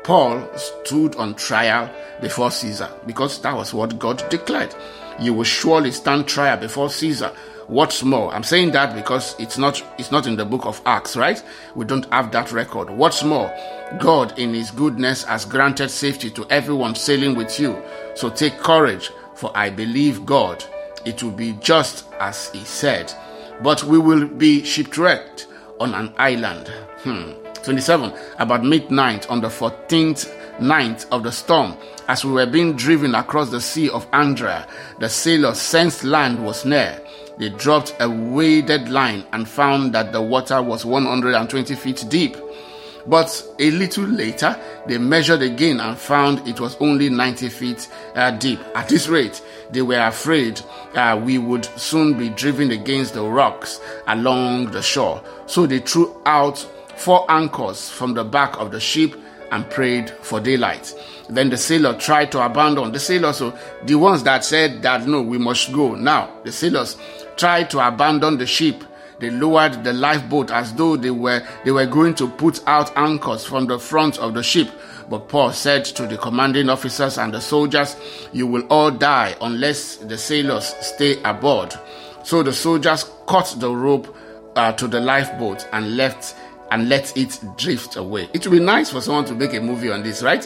Paul 0.04 0.48
stood 0.56 1.16
on 1.16 1.34
trial 1.34 1.90
before 2.20 2.50
Caesar 2.50 2.90
because 3.06 3.40
that 3.40 3.54
was 3.54 3.74
what 3.74 3.98
God 3.98 4.22
declared. 4.30 4.74
You 5.20 5.34
will 5.34 5.44
surely 5.44 5.92
stand 5.92 6.26
trial 6.26 6.56
before 6.56 6.90
Caesar. 6.90 7.32
What's 7.66 8.02
more, 8.02 8.32
I'm 8.34 8.42
saying 8.42 8.72
that 8.72 8.94
because 8.94 9.34
it's 9.38 9.56
not 9.56 9.82
it's 9.98 10.10
not 10.10 10.26
in 10.26 10.36
the 10.36 10.44
book 10.44 10.66
of 10.66 10.82
Acts, 10.84 11.16
right? 11.16 11.42
We 11.74 11.86
don't 11.86 12.10
have 12.12 12.30
that 12.32 12.52
record. 12.52 12.90
What's 12.90 13.24
more, 13.24 13.52
God 13.98 14.38
in 14.38 14.52
his 14.52 14.70
goodness 14.70 15.24
has 15.24 15.46
granted 15.46 15.88
safety 15.88 16.30
to 16.30 16.46
everyone 16.50 16.94
sailing 16.94 17.34
with 17.34 17.58
you. 17.58 17.82
So 18.16 18.28
take 18.28 18.58
courage, 18.58 19.10
for 19.34 19.50
I 19.54 19.70
believe 19.70 20.26
God. 20.26 20.64
It 21.06 21.22
will 21.22 21.32
be 21.32 21.52
just 21.54 22.06
as 22.20 22.50
he 22.50 22.64
said. 22.64 23.12
But 23.62 23.84
we 23.84 23.98
will 23.98 24.26
be 24.26 24.64
shipwrecked 24.64 25.46
on 25.80 25.94
an 25.94 26.12
island. 26.18 26.68
Hmm. 27.02 27.32
27. 27.62 28.12
About 28.38 28.64
midnight 28.64 29.28
on 29.30 29.40
the 29.40 29.48
14th 29.48 30.60
night 30.60 31.06
of 31.10 31.22
the 31.22 31.32
storm, 31.32 31.76
as 32.08 32.24
we 32.24 32.32
were 32.32 32.46
being 32.46 32.74
driven 32.76 33.14
across 33.14 33.50
the 33.50 33.60
sea 33.60 33.88
of 33.88 34.06
Adria, 34.12 34.68
the 34.98 35.08
sailors 35.08 35.60
sensed 35.60 36.04
land 36.04 36.44
was 36.44 36.64
near 36.64 37.00
they 37.38 37.48
dropped 37.50 37.96
a 38.00 38.08
weighted 38.08 38.88
line 38.88 39.24
and 39.32 39.48
found 39.48 39.92
that 39.94 40.12
the 40.12 40.22
water 40.22 40.62
was 40.62 40.84
120 40.84 41.74
feet 41.74 42.04
deep. 42.08 42.36
But 43.06 43.46
a 43.58 43.70
little 43.70 44.04
later, 44.04 44.58
they 44.86 44.98
measured 44.98 45.42
again 45.42 45.80
and 45.80 45.96
found 45.98 46.46
it 46.48 46.58
was 46.60 46.76
only 46.80 47.10
90 47.10 47.48
feet 47.50 47.88
uh, 48.14 48.30
deep. 48.30 48.60
At 48.74 48.88
this 48.88 49.08
rate, 49.08 49.42
they 49.70 49.82
were 49.82 50.00
afraid 50.00 50.60
uh, 50.94 51.20
we 51.22 51.38
would 51.38 51.66
soon 51.78 52.16
be 52.16 52.30
driven 52.30 52.70
against 52.70 53.14
the 53.14 53.22
rocks 53.22 53.80
along 54.06 54.70
the 54.70 54.80
shore. 54.80 55.22
So 55.46 55.66
they 55.66 55.80
threw 55.80 56.18
out 56.24 56.58
four 56.96 57.30
anchors 57.30 57.90
from 57.90 58.14
the 58.14 58.24
back 58.24 58.58
of 58.58 58.70
the 58.70 58.80
ship 58.80 59.14
and 59.50 59.68
prayed 59.68 60.10
for 60.10 60.40
daylight. 60.40 60.94
Then 61.28 61.50
the 61.50 61.56
sailor 61.56 61.94
tried 61.94 62.32
to 62.32 62.44
abandon. 62.44 62.92
The 62.92 63.00
sailors, 63.00 63.38
so 63.38 63.56
the 63.84 63.94
ones 63.94 64.22
that 64.24 64.44
said 64.44 64.82
that 64.82 65.06
no, 65.06 65.22
we 65.22 65.38
must 65.38 65.72
go. 65.72 65.94
Now, 65.94 66.30
the 66.44 66.52
sailors 66.52 66.96
tried 67.36 67.70
to 67.70 67.86
abandon 67.86 68.38
the 68.38 68.46
ship 68.46 68.84
they 69.18 69.30
lowered 69.30 69.84
the 69.84 69.92
lifeboat 69.92 70.50
as 70.50 70.74
though 70.74 70.96
they 70.96 71.10
were 71.10 71.42
they 71.64 71.70
were 71.70 71.86
going 71.86 72.14
to 72.16 72.28
put 72.28 72.60
out 72.66 72.96
anchors 72.96 73.44
from 73.44 73.66
the 73.66 73.78
front 73.78 74.18
of 74.18 74.34
the 74.34 74.42
ship. 74.42 74.68
But 75.08 75.28
Paul 75.28 75.52
said 75.52 75.84
to 75.86 76.06
the 76.06 76.16
commanding 76.16 76.68
officers 76.68 77.18
and 77.18 77.32
the 77.32 77.40
soldiers, 77.40 77.96
You 78.32 78.46
will 78.46 78.66
all 78.68 78.90
die 78.90 79.36
unless 79.40 79.96
the 79.96 80.16
sailors 80.18 80.74
stay 80.80 81.22
aboard. 81.22 81.74
So 82.22 82.42
the 82.42 82.52
soldiers 82.52 83.10
cut 83.26 83.54
the 83.58 83.70
rope 83.74 84.16
uh, 84.56 84.72
to 84.72 84.88
the 84.88 85.00
lifeboat 85.00 85.66
and 85.72 85.96
left 85.96 86.34
and 86.74 86.88
let 86.88 87.16
it 87.16 87.38
drift 87.56 87.94
away. 87.94 88.28
It 88.34 88.44
would 88.44 88.58
be 88.58 88.64
nice 88.64 88.90
for 88.90 89.00
someone 89.00 89.24
to 89.26 89.34
make 89.36 89.54
a 89.54 89.60
movie 89.60 89.92
on 89.92 90.02
this, 90.02 90.24
right? 90.24 90.44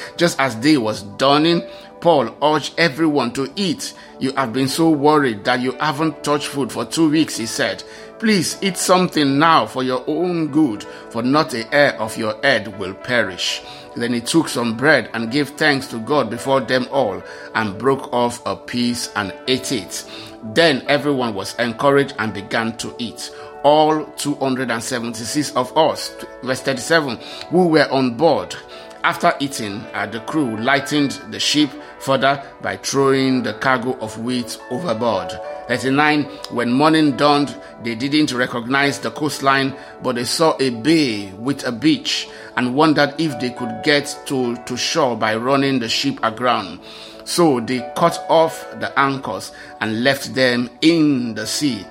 Just 0.16 0.40
as 0.40 0.54
day 0.54 0.78
was 0.78 1.02
dawning, 1.02 1.62
Paul 2.00 2.34
urged 2.42 2.72
everyone 2.78 3.34
to 3.34 3.52
eat. 3.56 3.92
You 4.18 4.32
have 4.32 4.54
been 4.54 4.68
so 4.68 4.88
worried 4.88 5.44
that 5.44 5.60
you 5.60 5.72
haven't 5.72 6.24
touched 6.24 6.46
food 6.48 6.72
for 6.72 6.86
two 6.86 7.10
weeks, 7.10 7.36
he 7.36 7.44
said. 7.44 7.84
Please 8.18 8.56
eat 8.62 8.78
something 8.78 9.38
now 9.38 9.66
for 9.66 9.82
your 9.82 10.02
own 10.06 10.48
good, 10.48 10.82
for 11.10 11.22
not 11.22 11.52
a 11.52 11.64
hair 11.64 12.00
of 12.00 12.16
your 12.16 12.40
head 12.42 12.78
will 12.78 12.94
perish. 12.94 13.60
Then 13.94 14.14
he 14.14 14.22
took 14.22 14.48
some 14.48 14.78
bread 14.78 15.10
and 15.12 15.30
gave 15.30 15.50
thanks 15.50 15.88
to 15.88 15.98
God 15.98 16.30
before 16.30 16.62
them 16.62 16.86
all, 16.90 17.22
and 17.54 17.78
broke 17.78 18.10
off 18.14 18.40
a 18.46 18.56
piece 18.56 19.12
and 19.14 19.34
ate 19.46 19.72
it. 19.72 20.10
Then 20.54 20.84
everyone 20.88 21.34
was 21.34 21.54
encouraged 21.58 22.14
and 22.18 22.32
began 22.32 22.78
to 22.78 22.94
eat. 22.98 23.30
All 23.66 24.04
276 24.16 25.56
of 25.56 25.76
us, 25.76 26.14
verse 26.44 26.60
37, 26.60 27.18
who 27.48 27.66
were 27.66 27.90
on 27.90 28.16
board, 28.16 28.54
after 29.02 29.34
eating, 29.40 29.80
uh, 29.92 30.06
the 30.06 30.20
crew 30.20 30.56
lightened 30.58 31.20
the 31.32 31.40
ship 31.40 31.70
further 31.98 32.40
by 32.62 32.76
throwing 32.76 33.42
the 33.42 33.54
cargo 33.54 33.98
of 33.98 34.16
wheat 34.22 34.56
overboard. 34.70 35.32
39 35.66 36.22
When 36.50 36.70
morning 36.70 37.16
dawned, 37.16 37.60
they 37.82 37.96
didn't 37.96 38.32
recognize 38.32 39.00
the 39.00 39.10
coastline, 39.10 39.74
but 40.00 40.14
they 40.14 40.24
saw 40.24 40.56
a 40.60 40.70
bay 40.70 41.32
with 41.32 41.66
a 41.66 41.72
beach 41.72 42.28
and 42.56 42.76
wondered 42.76 43.16
if 43.18 43.36
they 43.40 43.50
could 43.50 43.82
get 43.82 44.16
to, 44.26 44.54
to 44.58 44.76
shore 44.76 45.16
by 45.16 45.34
running 45.34 45.80
the 45.80 45.88
ship 45.88 46.20
aground. 46.22 46.78
So 47.24 47.58
they 47.58 47.80
cut 47.96 48.24
off 48.28 48.64
the 48.78 48.96
anchors 48.96 49.50
and 49.80 50.04
left 50.04 50.36
them 50.36 50.70
in 50.80 51.34
the 51.34 51.48
sea. 51.48 51.84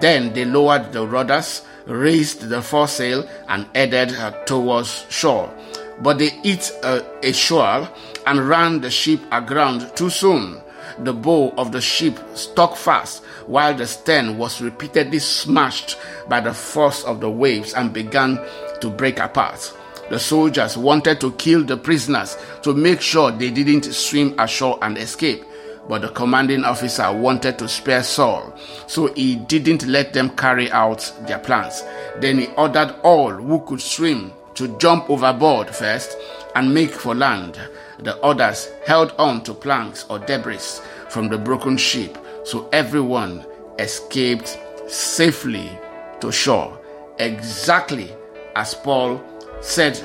Then 0.00 0.32
they 0.32 0.44
lowered 0.44 0.92
the 0.92 1.06
rudders, 1.06 1.62
raised 1.86 2.48
the 2.48 2.62
foresail, 2.62 3.28
and 3.48 3.66
headed 3.74 4.14
towards 4.46 5.06
shore. 5.08 5.52
But 6.00 6.18
they 6.18 6.30
hit 6.30 6.70
a, 6.82 7.04
a 7.22 7.32
shore 7.32 7.88
and 8.26 8.48
ran 8.48 8.80
the 8.80 8.90
ship 8.90 9.20
aground 9.30 9.94
too 9.96 10.10
soon 10.10 10.60
the 10.98 11.12
bow 11.12 11.52
of 11.56 11.72
the 11.72 11.80
ship 11.80 12.18
stuck 12.34 12.76
fast, 12.76 13.24
while 13.46 13.74
the 13.74 13.86
stern 13.86 14.38
was 14.38 14.60
repeatedly 14.60 15.18
smashed 15.18 15.98
by 16.28 16.40
the 16.40 16.54
force 16.54 17.04
of 17.04 17.20
the 17.20 17.30
waves 17.30 17.74
and 17.74 17.92
began 17.92 18.38
to 18.80 18.90
break 18.90 19.18
apart. 19.18 19.72
The 20.10 20.18
soldiers 20.18 20.76
wanted 20.76 21.20
to 21.20 21.32
kill 21.32 21.64
the 21.64 21.76
prisoners 21.76 22.36
to 22.62 22.74
make 22.74 23.00
sure 23.00 23.30
they 23.30 23.50
didn't 23.50 23.84
swim 23.84 24.38
ashore 24.38 24.78
and 24.82 24.98
escape. 24.98 25.44
But 25.88 26.02
the 26.02 26.08
commanding 26.08 26.64
officer 26.64 27.12
wanted 27.12 27.58
to 27.58 27.68
spare 27.68 28.02
Saul, 28.02 28.54
so 28.86 29.12
he 29.14 29.36
didn't 29.36 29.86
let 29.86 30.12
them 30.12 30.30
carry 30.30 30.70
out 30.70 31.12
their 31.26 31.38
plans. 31.38 31.82
Then 32.20 32.38
he 32.38 32.46
ordered 32.56 32.94
all 33.02 33.30
who 33.30 33.60
could 33.60 33.82
swim 33.82 34.32
to 34.54 34.76
jump 34.78 35.10
overboard 35.10 35.68
first 35.68 36.16
and 36.54 36.72
make 36.72 36.90
for 36.90 37.14
land. 37.14 37.58
The 37.98 38.16
others 38.22 38.70
held 38.86 39.12
on 39.18 39.42
to 39.44 39.54
planks 39.54 40.06
or 40.08 40.18
debris 40.18 40.80
from 41.08 41.28
the 41.28 41.38
broken 41.38 41.76
ship, 41.76 42.16
so 42.44 42.68
everyone 42.72 43.44
escaped 43.78 44.58
safely 44.88 45.78
to 46.20 46.32
shore. 46.32 46.78
Exactly 47.18 48.10
as 48.56 48.74
Paul 48.74 49.22
said, 49.60 50.00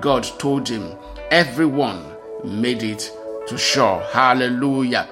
God 0.00 0.24
told 0.38 0.68
him, 0.68 0.96
everyone 1.30 2.04
made 2.44 2.82
it 2.82 3.10
to 3.48 3.58
shore. 3.58 4.00
Hallelujah. 4.12 5.08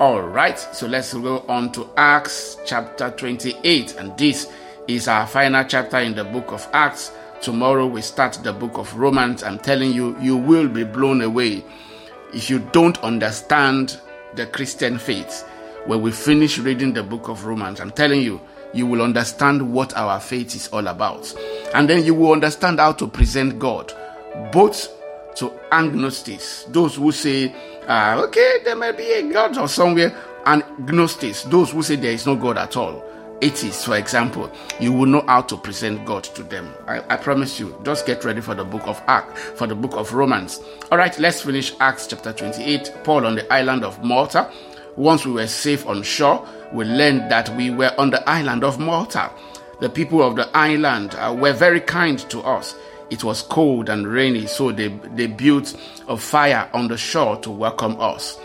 All 0.00 0.22
right, 0.22 0.58
so 0.58 0.86
let's 0.86 1.12
go 1.12 1.44
on 1.46 1.72
to 1.72 1.90
Acts 1.98 2.56
chapter 2.64 3.10
28, 3.10 3.96
and 3.96 4.16
this 4.16 4.50
is 4.88 5.08
our 5.08 5.26
final 5.26 5.62
chapter 5.62 5.98
in 5.98 6.14
the 6.14 6.24
book 6.24 6.52
of 6.52 6.66
Acts. 6.72 7.12
Tomorrow 7.42 7.86
we 7.86 8.00
start 8.00 8.32
the 8.42 8.54
book 8.54 8.78
of 8.78 8.98
Romans. 8.98 9.42
I'm 9.42 9.58
telling 9.58 9.92
you, 9.92 10.18
you 10.18 10.38
will 10.38 10.68
be 10.68 10.84
blown 10.84 11.20
away 11.20 11.62
if 12.32 12.48
you 12.48 12.60
don't 12.72 12.96
understand 13.04 14.00
the 14.36 14.46
Christian 14.46 14.96
faith. 14.96 15.46
When 15.84 16.00
we 16.00 16.12
finish 16.12 16.56
reading 16.56 16.94
the 16.94 17.02
book 17.02 17.28
of 17.28 17.44
Romans, 17.44 17.78
I'm 17.78 17.90
telling 17.90 18.22
you, 18.22 18.40
you 18.72 18.86
will 18.86 19.02
understand 19.02 19.70
what 19.70 19.94
our 19.98 20.18
faith 20.18 20.56
is 20.56 20.68
all 20.68 20.86
about. 20.86 21.30
And 21.74 21.90
then 21.90 22.06
you 22.06 22.14
will 22.14 22.32
understand 22.32 22.78
how 22.78 22.92
to 22.92 23.06
present 23.06 23.58
God, 23.58 23.92
both 24.50 24.88
to 25.36 25.52
agnostics, 25.72 26.64
those 26.70 26.96
who 26.96 27.12
say, 27.12 27.54
uh, 27.90 28.22
okay, 28.24 28.58
there 28.64 28.76
may 28.76 28.92
be 28.92 29.10
a 29.12 29.32
God 29.32 29.58
or 29.58 29.68
somewhere, 29.68 30.16
and 30.46 30.64
gnostics, 30.78 31.42
those 31.44 31.72
who 31.72 31.82
say 31.82 31.96
there 31.96 32.12
is 32.12 32.24
no 32.26 32.36
God 32.36 32.56
at 32.56 32.76
all 32.76 33.04
atheists, 33.42 33.84
for 33.84 33.96
example, 33.96 34.50
you 34.78 34.92
will 34.92 35.06
know 35.06 35.24
how 35.26 35.42
to 35.42 35.56
present 35.56 36.04
God 36.04 36.24
to 36.24 36.42
them. 36.42 36.72
I, 36.86 37.02
I, 37.08 37.16
promise 37.16 37.58
you. 37.58 37.78
Just 37.84 38.06
get 38.06 38.24
ready 38.24 38.40
for 38.40 38.54
the 38.54 38.64
book 38.64 38.86
of 38.86 39.00
Acts, 39.06 39.40
for 39.58 39.66
the 39.66 39.74
book 39.74 39.94
of 39.94 40.12
Romans. 40.12 40.60
All 40.90 40.98
right, 40.98 41.16
let's 41.18 41.42
finish 41.42 41.74
Acts 41.80 42.06
chapter 42.06 42.32
28. 42.32 42.92
Paul 43.04 43.26
on 43.26 43.34
the 43.36 43.52
island 43.52 43.84
of 43.84 44.02
Malta. 44.04 44.50
Once 44.96 45.24
we 45.24 45.32
were 45.32 45.46
safe 45.46 45.86
on 45.86 46.02
shore, 46.02 46.46
we 46.72 46.84
learned 46.84 47.30
that 47.30 47.48
we 47.56 47.70
were 47.70 47.92
on 47.98 48.10
the 48.10 48.28
island 48.28 48.64
of 48.64 48.78
Malta. 48.78 49.30
The 49.80 49.88
people 49.88 50.22
of 50.22 50.36
the 50.36 50.54
island 50.54 51.14
uh, 51.14 51.34
were 51.38 51.52
very 51.52 51.80
kind 51.80 52.18
to 52.30 52.40
us. 52.40 52.74
It 53.10 53.24
was 53.24 53.42
cold 53.42 53.88
and 53.88 54.06
rainy, 54.06 54.46
so 54.46 54.72
they, 54.72 54.88
they 55.14 55.26
built 55.26 55.76
a 56.08 56.16
fire 56.16 56.70
on 56.72 56.88
the 56.88 56.96
shore 56.96 57.36
to 57.38 57.50
welcome 57.50 58.00
us. 58.00 58.38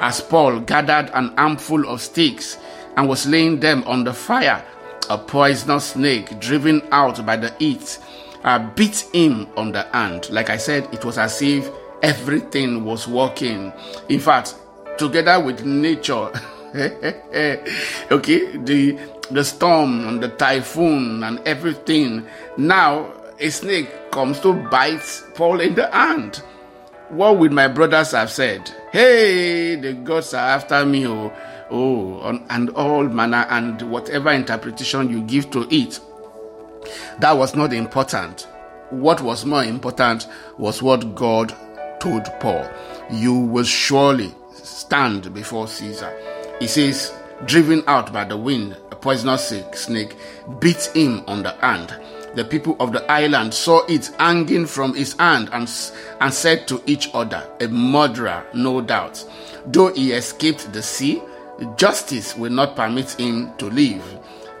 As 0.00 0.20
Paul 0.20 0.60
gathered 0.60 1.10
an 1.14 1.34
armful 1.36 1.88
of 1.88 2.00
sticks, 2.00 2.58
and 2.96 3.08
was 3.08 3.26
laying 3.26 3.60
them 3.60 3.84
on 3.86 4.04
the 4.04 4.12
fire. 4.12 4.64
A 5.08 5.18
poisonous 5.18 5.90
snake, 5.90 6.40
driven 6.40 6.82
out 6.90 7.24
by 7.24 7.36
the 7.36 7.54
heat, 7.58 7.98
uh, 8.42 8.58
beat 8.74 9.06
him 9.12 9.46
on 9.56 9.72
the 9.72 9.82
hand. 9.92 10.28
Like 10.30 10.50
I 10.50 10.56
said, 10.56 10.88
it 10.92 11.04
was 11.04 11.18
as 11.18 11.40
if 11.42 11.70
everything 12.02 12.84
was 12.84 13.06
working. 13.06 13.72
In 14.08 14.18
fact, 14.18 14.56
together 14.98 15.38
with 15.38 15.64
nature, 15.64 16.30
okay, 16.74 18.56
the 18.56 18.98
the 19.30 19.44
storm 19.44 20.06
and 20.08 20.22
the 20.22 20.28
typhoon 20.28 21.22
and 21.22 21.40
everything. 21.40 22.26
Now 22.56 23.12
a 23.38 23.50
snake 23.50 24.10
comes 24.10 24.40
to 24.40 24.52
bite 24.52 25.22
Paul 25.34 25.60
in 25.60 25.74
the 25.74 25.90
hand. 25.90 26.36
What 27.08 27.38
would 27.38 27.52
my 27.52 27.68
brothers 27.68 28.12
have 28.12 28.30
said? 28.30 28.70
Hey, 28.90 29.76
the 29.76 29.92
gods 29.92 30.34
are 30.34 30.48
after 30.48 30.84
me, 30.84 31.06
oh 31.06 31.32
oh, 31.70 32.40
and 32.50 32.70
all 32.70 33.04
manner 33.04 33.46
and 33.50 33.80
whatever 33.82 34.30
interpretation 34.30 35.10
you 35.10 35.22
give 35.22 35.50
to 35.50 35.66
it. 35.70 36.00
That 37.18 37.32
was 37.32 37.54
not 37.54 37.72
important. 37.72 38.46
What 38.90 39.20
was 39.20 39.44
more 39.44 39.64
important 39.64 40.28
was 40.58 40.82
what 40.82 41.14
God 41.14 41.54
told 42.00 42.24
Paul. 42.40 42.68
You 43.10 43.34
will 43.34 43.64
surely 43.64 44.34
stand 44.52 45.32
before 45.34 45.66
Caesar. 45.66 46.16
He 46.60 46.66
says, 46.66 47.12
driven 47.44 47.82
out 47.86 48.12
by 48.12 48.24
the 48.24 48.36
wind, 48.36 48.76
a 48.90 48.96
poisonous 48.96 49.52
snake 49.72 50.16
beat 50.60 50.90
him 50.94 51.24
on 51.26 51.42
the 51.42 51.52
hand. 51.52 51.96
The 52.36 52.44
people 52.44 52.76
of 52.80 52.92
the 52.92 53.02
island 53.10 53.54
saw 53.54 53.82
it 53.86 54.10
hanging 54.18 54.66
from 54.66 54.94
his 54.94 55.14
hand 55.14 55.48
and, 55.54 55.66
and 56.20 56.34
said 56.34 56.68
to 56.68 56.82
each 56.86 57.08
other, 57.14 57.42
A 57.60 57.68
murderer, 57.68 58.44
no 58.52 58.82
doubt. 58.82 59.24
Though 59.64 59.90
he 59.94 60.12
escaped 60.12 60.70
the 60.70 60.82
sea, 60.82 61.22
justice 61.78 62.36
will 62.36 62.52
not 62.52 62.76
permit 62.76 63.12
him 63.12 63.54
to 63.56 63.70
live. 63.70 64.04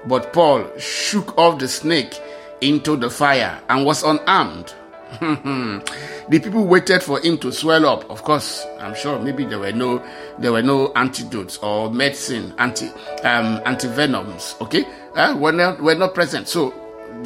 But 0.06 0.32
Paul 0.32 0.64
shook 0.78 1.36
off 1.36 1.58
the 1.58 1.68
snake 1.68 2.18
into 2.62 2.96
the 2.96 3.10
fire 3.10 3.60
and 3.68 3.84
was 3.84 4.02
unarmed. 4.02 4.72
the 5.20 6.40
people 6.42 6.64
waited 6.64 7.02
for 7.02 7.20
him 7.20 7.36
to 7.38 7.52
swell 7.52 7.84
up. 7.86 8.08
Of 8.10 8.22
course, 8.22 8.64
I'm 8.80 8.94
sure 8.94 9.18
maybe 9.18 9.44
there 9.44 9.58
were 9.58 9.72
no 9.72 10.02
there 10.38 10.52
were 10.52 10.62
no 10.62 10.92
antidotes 10.96 11.58
or 11.58 11.92
medicine 11.92 12.54
anti 12.58 12.86
um, 13.22 13.60
antivenoms. 13.64 14.58
Okay, 14.62 14.84
uh, 15.14 15.36
were 15.38 15.52
not 15.52 15.80
were 15.80 15.94
not 15.94 16.14
present. 16.14 16.48
So 16.48 16.74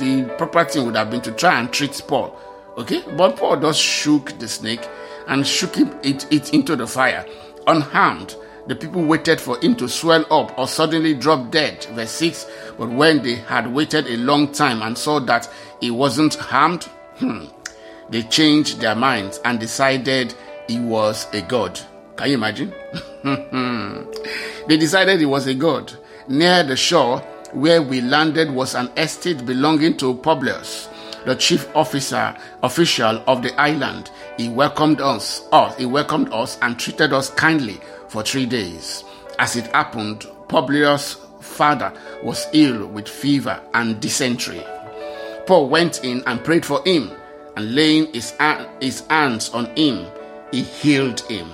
the 0.00 0.24
proper 0.36 0.64
thing 0.64 0.86
would 0.86 0.96
have 0.96 1.10
been 1.10 1.20
to 1.20 1.32
try 1.32 1.60
and 1.60 1.72
treat 1.72 2.02
Paul 2.08 2.36
Okay, 2.80 3.02
but 3.16 3.36
Paul 3.36 3.60
just 3.60 3.80
shook 3.80 4.38
the 4.38 4.48
snake 4.48 4.88
and 5.28 5.46
shook 5.46 5.76
it, 5.78 6.26
it 6.30 6.54
into 6.54 6.76
the 6.76 6.86
fire, 6.86 7.26
unharmed. 7.66 8.36
The 8.68 8.76
people 8.76 9.04
waited 9.04 9.40
for 9.40 9.58
him 9.58 9.74
to 9.76 9.88
swell 9.88 10.24
up 10.32 10.58
or 10.58 10.66
suddenly 10.66 11.14
drop 11.14 11.50
dead. 11.50 11.84
Verse 11.92 12.10
6 12.12 12.46
But 12.78 12.88
when 12.88 13.22
they 13.22 13.34
had 13.34 13.72
waited 13.72 14.06
a 14.06 14.16
long 14.16 14.52
time 14.52 14.82
and 14.82 14.96
saw 14.96 15.18
that 15.20 15.50
he 15.80 15.90
wasn't 15.90 16.34
harmed, 16.36 16.84
hmm, 17.18 17.44
they 18.08 18.22
changed 18.22 18.80
their 18.80 18.94
minds 18.94 19.40
and 19.44 19.60
decided 19.60 20.34
he 20.68 20.78
was 20.78 21.26
a 21.34 21.42
god. 21.42 21.78
Can 22.16 22.28
you 22.28 22.34
imagine? 22.34 22.72
they 24.68 24.76
decided 24.76 25.20
he 25.20 25.26
was 25.26 25.46
a 25.46 25.54
god. 25.54 25.92
Near 26.28 26.62
the 26.62 26.76
shore 26.76 27.22
where 27.52 27.82
we 27.82 28.00
landed 28.00 28.50
was 28.50 28.74
an 28.74 28.90
estate 28.96 29.44
belonging 29.44 29.96
to 29.98 30.14
Publius, 30.14 30.88
the 31.26 31.34
chief 31.34 31.68
officer 31.74 32.36
official 32.62 33.22
of 33.26 33.42
the 33.42 33.58
island. 33.60 34.10
He 34.36 34.48
welcomed 34.48 35.00
us, 35.00 35.46
us, 35.52 35.76
he 35.76 35.86
welcomed 35.86 36.32
us 36.32 36.58
and 36.62 36.78
treated 36.78 37.12
us 37.12 37.30
kindly 37.30 37.80
for 38.08 38.22
three 38.22 38.46
days. 38.46 39.04
As 39.38 39.56
it 39.56 39.66
happened, 39.68 40.26
Publius' 40.48 41.16
father 41.40 41.92
was 42.22 42.46
ill 42.52 42.86
with 42.86 43.08
fever 43.08 43.60
and 43.74 44.00
dysentery. 44.00 44.64
Paul 45.46 45.68
went 45.68 46.04
in 46.04 46.22
and 46.26 46.44
prayed 46.44 46.64
for 46.64 46.82
him, 46.84 47.10
and 47.56 47.74
laying 47.74 48.12
his, 48.12 48.34
his 48.80 49.00
hands 49.08 49.50
on 49.50 49.66
him, 49.76 50.06
he 50.52 50.62
healed 50.62 51.20
him. 51.20 51.50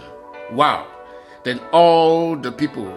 Wow. 0.53 0.87
Then 1.45 1.61
all 1.73 2.37
the 2.37 2.53
people, 2.53 2.93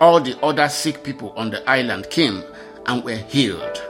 all 0.00 0.20
the 0.20 0.38
other 0.42 0.68
sick 0.68 1.02
people 1.02 1.32
on 1.36 1.50
the 1.50 1.68
island 1.68 2.08
came 2.10 2.42
and 2.86 3.04
were 3.04 3.16
healed. 3.16 3.82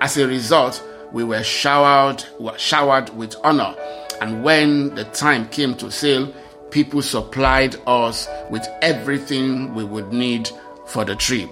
As 0.00 0.16
a 0.16 0.26
result, 0.26 0.82
we 1.12 1.24
were 1.24 1.42
showered, 1.42 2.24
were 2.38 2.56
showered 2.58 3.10
with 3.10 3.34
honor. 3.44 3.74
And 4.20 4.42
when 4.42 4.94
the 4.94 5.04
time 5.04 5.48
came 5.48 5.74
to 5.76 5.90
sail, 5.90 6.32
people 6.70 7.02
supplied 7.02 7.76
us 7.86 8.28
with 8.50 8.66
everything 8.82 9.74
we 9.74 9.84
would 9.84 10.12
need 10.12 10.50
for 10.86 11.04
the 11.04 11.16
trip. 11.16 11.50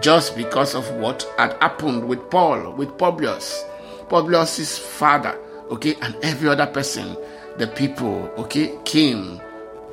Just 0.00 0.36
because 0.36 0.74
of 0.74 0.90
what 0.94 1.26
had 1.38 1.52
happened 1.60 2.08
with 2.08 2.28
Paul, 2.30 2.72
with 2.72 2.96
Publius, 2.98 3.64
Publius's 4.08 4.78
father, 4.78 5.38
okay, 5.70 5.94
and 6.02 6.14
every 6.22 6.48
other 6.48 6.66
person, 6.66 7.16
the 7.58 7.66
people, 7.68 8.30
okay, 8.38 8.76
came 8.84 9.40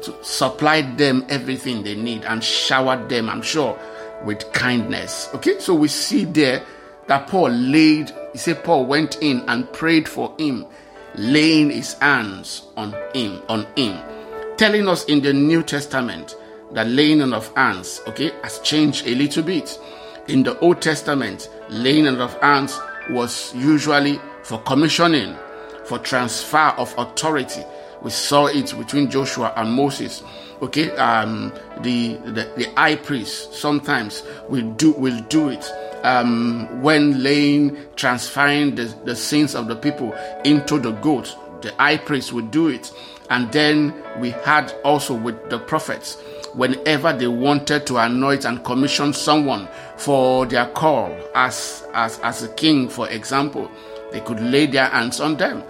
to 0.04 0.24
supply 0.24 0.82
them 0.82 1.26
everything 1.30 1.84
they 1.84 1.96
need 1.96 2.24
and 2.26 2.44
showered 2.44 3.10
them, 3.10 3.30
I'm 3.30 3.42
sure, 3.42 3.78
with 4.24 4.52
kindness. 4.54 5.30
Okay, 5.34 5.60
so 5.60 5.74
we 5.74 5.88
see 5.88 6.26
there 6.26 6.64
that 7.08 7.28
Paul 7.28 7.50
laid, 7.50 8.12
he 8.32 8.38
said, 8.38 8.64
Paul 8.64 8.86
went 8.86 9.18
in 9.22 9.44
and 9.48 9.72
prayed 9.74 10.08
for 10.08 10.34
him, 10.38 10.66
laying 11.16 11.70
his 11.70 11.94
hands 11.96 12.64
on 12.78 12.96
him, 13.14 13.42
on 13.50 13.68
him 13.76 14.00
telling 14.58 14.88
us 14.88 15.06
in 15.06 15.22
the 15.22 15.34
New 15.34 15.64
Testament 15.64 16.36
that 16.72 16.88
laying 16.88 17.22
on 17.22 17.34
of 17.34 17.54
hands, 17.56 18.02
okay, 18.08 18.32
has 18.44 18.60
changed 18.60 19.06
a 19.06 19.16
little 19.16 19.44
bit. 19.44 19.78
In 20.28 20.44
the 20.44 20.58
Old 20.60 20.82
Testament, 20.82 21.50
laying 21.70 22.08
on 22.08 22.22
of 22.22 22.40
hands 22.40 22.80
was 23.10 23.54
usually 23.56 24.20
for 24.44 24.60
commissioning, 24.62 25.36
for 25.86 26.00
transfer 26.00 26.74
of 26.78 26.94
authority. 26.98 27.64
We 28.04 28.10
saw 28.12 28.48
it 28.48 28.78
between 28.78 29.10
Joshua 29.10 29.54
and 29.56 29.72
Moses. 29.72 30.24
Okay, 30.62 30.92
um, 30.98 31.52
the, 31.82 32.16
the 32.26 32.52
the 32.56 32.72
high 32.76 32.96
priest 32.96 33.54
sometimes 33.54 34.24
will 34.50 34.70
do 34.74 34.92
will 34.94 35.20
do 35.24 35.50
it 35.50 35.70
um, 36.04 36.82
when 36.82 37.24
laying 37.24 37.78
transferring 37.96 38.76
the, 38.76 38.86
the 39.06 39.16
sins 39.16 39.56
of 39.56 39.68
the 39.68 39.76
people 39.76 40.14
into 40.46 40.80
the 40.80 40.92
goat. 40.92 41.36
The 41.62 41.74
high 41.76 41.98
priest 41.98 42.34
would 42.34 42.52
do 42.52 42.68
it 42.68 42.92
and 43.30 43.52
then 43.52 43.94
we 44.20 44.32
had 44.32 44.72
also 44.84 45.16
with 45.16 45.50
the 45.50 45.58
prophets, 45.58 46.20
whenever 46.54 47.14
they 47.14 47.28
wanted 47.28 47.88
to 47.88 47.98
anoint 47.98 48.46
and 48.46 48.64
commission 48.64 49.14
someone 49.14 49.68
for 49.98 50.46
their 50.46 50.68
call 50.68 51.18
as, 51.34 51.84
as, 51.94 52.20
as 52.20 52.44
a 52.44 52.50
king, 52.50 52.90
for 52.90 53.10
example, 53.10 53.72
they 54.12 54.20
could 54.22 54.40
lay 54.40 54.66
their 54.66 54.86
hands 54.88 55.20
on 55.20 55.38
them. 55.38 55.64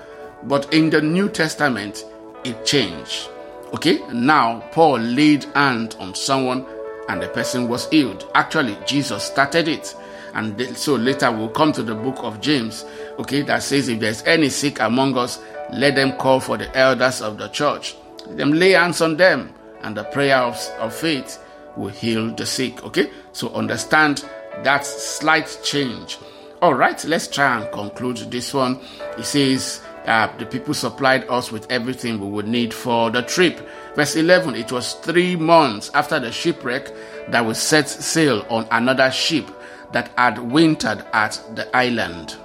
But 0.43 0.73
in 0.73 0.89
the 0.89 1.01
New 1.01 1.29
Testament, 1.29 2.03
it 2.43 2.65
changed. 2.65 3.29
Okay, 3.73 3.99
now 4.11 4.59
Paul 4.71 4.99
laid 4.99 5.45
hand 5.55 5.95
on 5.99 6.13
someone 6.13 6.65
and 7.09 7.21
the 7.21 7.27
person 7.29 7.67
was 7.67 7.89
healed. 7.89 8.29
Actually, 8.35 8.77
Jesus 8.85 9.23
started 9.23 9.67
it. 9.67 9.95
And 10.33 10.77
so 10.77 10.95
later 10.95 11.31
we'll 11.31 11.49
come 11.49 11.71
to 11.73 11.83
the 11.83 11.95
book 11.95 12.17
of 12.19 12.41
James, 12.41 12.85
okay, 13.19 13.41
that 13.43 13.61
says 13.63 13.87
if 13.87 13.99
there's 13.99 14.23
any 14.23 14.49
sick 14.49 14.79
among 14.79 15.17
us, 15.17 15.39
let 15.71 15.95
them 15.95 16.13
call 16.17 16.39
for 16.39 16.57
the 16.57 16.75
elders 16.77 17.21
of 17.21 17.37
the 17.37 17.47
church. 17.49 17.95
Let 18.27 18.37
them 18.37 18.53
lay 18.53 18.71
hands 18.71 19.01
on 19.01 19.17
them, 19.17 19.53
and 19.81 19.95
the 19.95 20.03
prayer 20.03 20.37
of, 20.37 20.55
of 20.79 20.93
faith 20.93 21.43
will 21.75 21.89
heal 21.89 22.33
the 22.33 22.45
sick. 22.45 22.83
Okay? 22.83 23.11
So 23.31 23.53
understand 23.53 24.25
that 24.63 24.85
slight 24.85 25.59
change. 25.63 26.17
All 26.61 26.73
right, 26.73 27.03
let's 27.05 27.27
try 27.27 27.59
and 27.59 27.71
conclude 27.71 28.17
this 28.31 28.53
one. 28.53 28.79
It 29.17 29.25
says, 29.25 29.81
uh, 30.05 30.35
the 30.37 30.45
people 30.45 30.73
supplied 30.73 31.27
us 31.29 31.51
with 31.51 31.71
everything 31.71 32.19
we 32.19 32.27
would 32.27 32.47
need 32.47 32.73
for 32.73 33.09
the 33.09 33.21
trip. 33.21 33.67
Verse 33.95 34.15
11 34.15 34.55
It 34.55 34.71
was 34.71 34.93
three 34.95 35.35
months 35.35 35.89
after 35.93 36.19
the 36.19 36.31
shipwreck 36.31 36.91
that 37.29 37.45
we 37.45 37.53
set 37.53 37.87
sail 37.87 38.45
on 38.49 38.67
another 38.71 39.09
ship 39.11 39.49
that 39.93 40.11
had 40.17 40.39
wintered 40.39 41.05
at 41.13 41.41
the 41.55 41.75
island. 41.75 42.35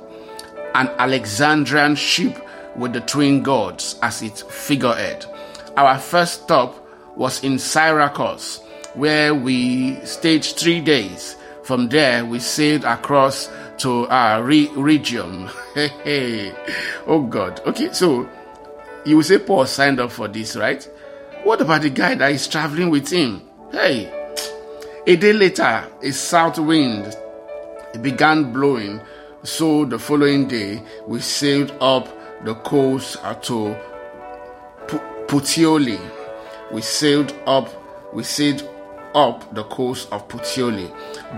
An 0.74 0.88
Alexandrian 0.98 1.96
ship 1.96 2.46
with 2.76 2.92
the 2.92 3.00
twin 3.00 3.42
gods 3.42 3.98
as 4.02 4.22
its 4.22 4.42
figurehead. 4.42 5.26
Our 5.76 5.98
first 5.98 6.44
stop 6.44 6.86
was 7.16 7.42
in 7.42 7.58
Syracuse, 7.58 8.60
where 8.94 9.34
we 9.34 9.96
stayed 10.04 10.44
three 10.44 10.80
days. 10.80 11.36
From 11.64 11.88
there, 11.88 12.24
we 12.24 12.38
sailed 12.38 12.84
across 12.84 13.48
to 13.78 14.06
our 14.08 14.42
re- 14.42 14.68
Rhegium. 14.68 15.50
oh 17.06 17.22
God. 17.22 17.60
Okay, 17.66 17.92
so 17.92 18.28
you 19.04 19.16
will 19.16 19.22
say 19.22 19.38
Paul 19.38 19.66
signed 19.66 20.00
up 20.00 20.12
for 20.12 20.28
this, 20.28 20.56
right? 20.56 20.82
What 21.44 21.60
about 21.60 21.82
the 21.82 21.90
guy 21.90 22.14
that 22.14 22.32
is 22.32 22.46
traveling 22.48 22.90
with 22.90 23.10
him? 23.10 23.42
Hey, 23.72 24.12
a 25.06 25.16
day 25.16 25.32
later, 25.32 25.88
a 26.02 26.10
south 26.10 26.58
wind 26.58 27.16
began 28.02 28.52
blowing. 28.52 29.00
So 29.44 29.84
the 29.84 29.98
following 29.98 30.48
day, 30.48 30.82
we 31.06 31.20
sailed 31.20 31.72
up 31.80 32.08
the 32.44 32.54
coast 32.54 33.14
to 33.44 33.76
Puteoli. 35.26 35.98
We 36.72 36.82
sailed 36.82 37.34
up, 37.46 37.68
we 38.12 38.24
sailed 38.24 38.68
up 39.14 39.54
the 39.54 39.64
coast 39.64 40.08
of 40.12 40.28
Puteoli. 40.28 40.90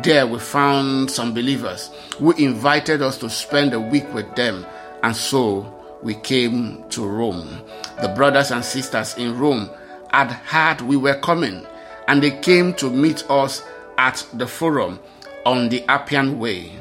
There 0.03 0.27
we 0.27 0.39
found 0.39 1.11
some 1.11 1.35
believers 1.35 1.91
who 2.19 2.33
invited 2.33 3.03
us 3.03 3.19
to 3.19 3.31
spend 3.31 3.73
a 3.75 3.81
week 3.81 4.13
with 4.13 4.35
them, 4.37 4.67
and 5.03 5.15
so 5.15 5.75
we 6.03 6.15
came 6.15 6.85
to 6.91 7.07
Rome. 7.07 7.63
The 8.01 8.09
brothers 8.09 8.51
and 8.51 8.65
sisters 8.65 9.17
in 9.17 9.39
Rome 9.39 9.71
had 10.11 10.31
heard 10.31 10.81
we 10.81 10.97
were 10.97 11.19
coming, 11.21 11.67
and 12.09 12.23
they 12.23 12.31
came 12.31 12.75
to 12.75 12.91
meet 12.91 13.29
us 13.31 13.63
at 13.99 14.27
the 14.35 14.47
forum 14.47 14.99
on 15.45 15.69
the 15.69 15.85
Appian 15.85 16.39
Way. 16.39 16.73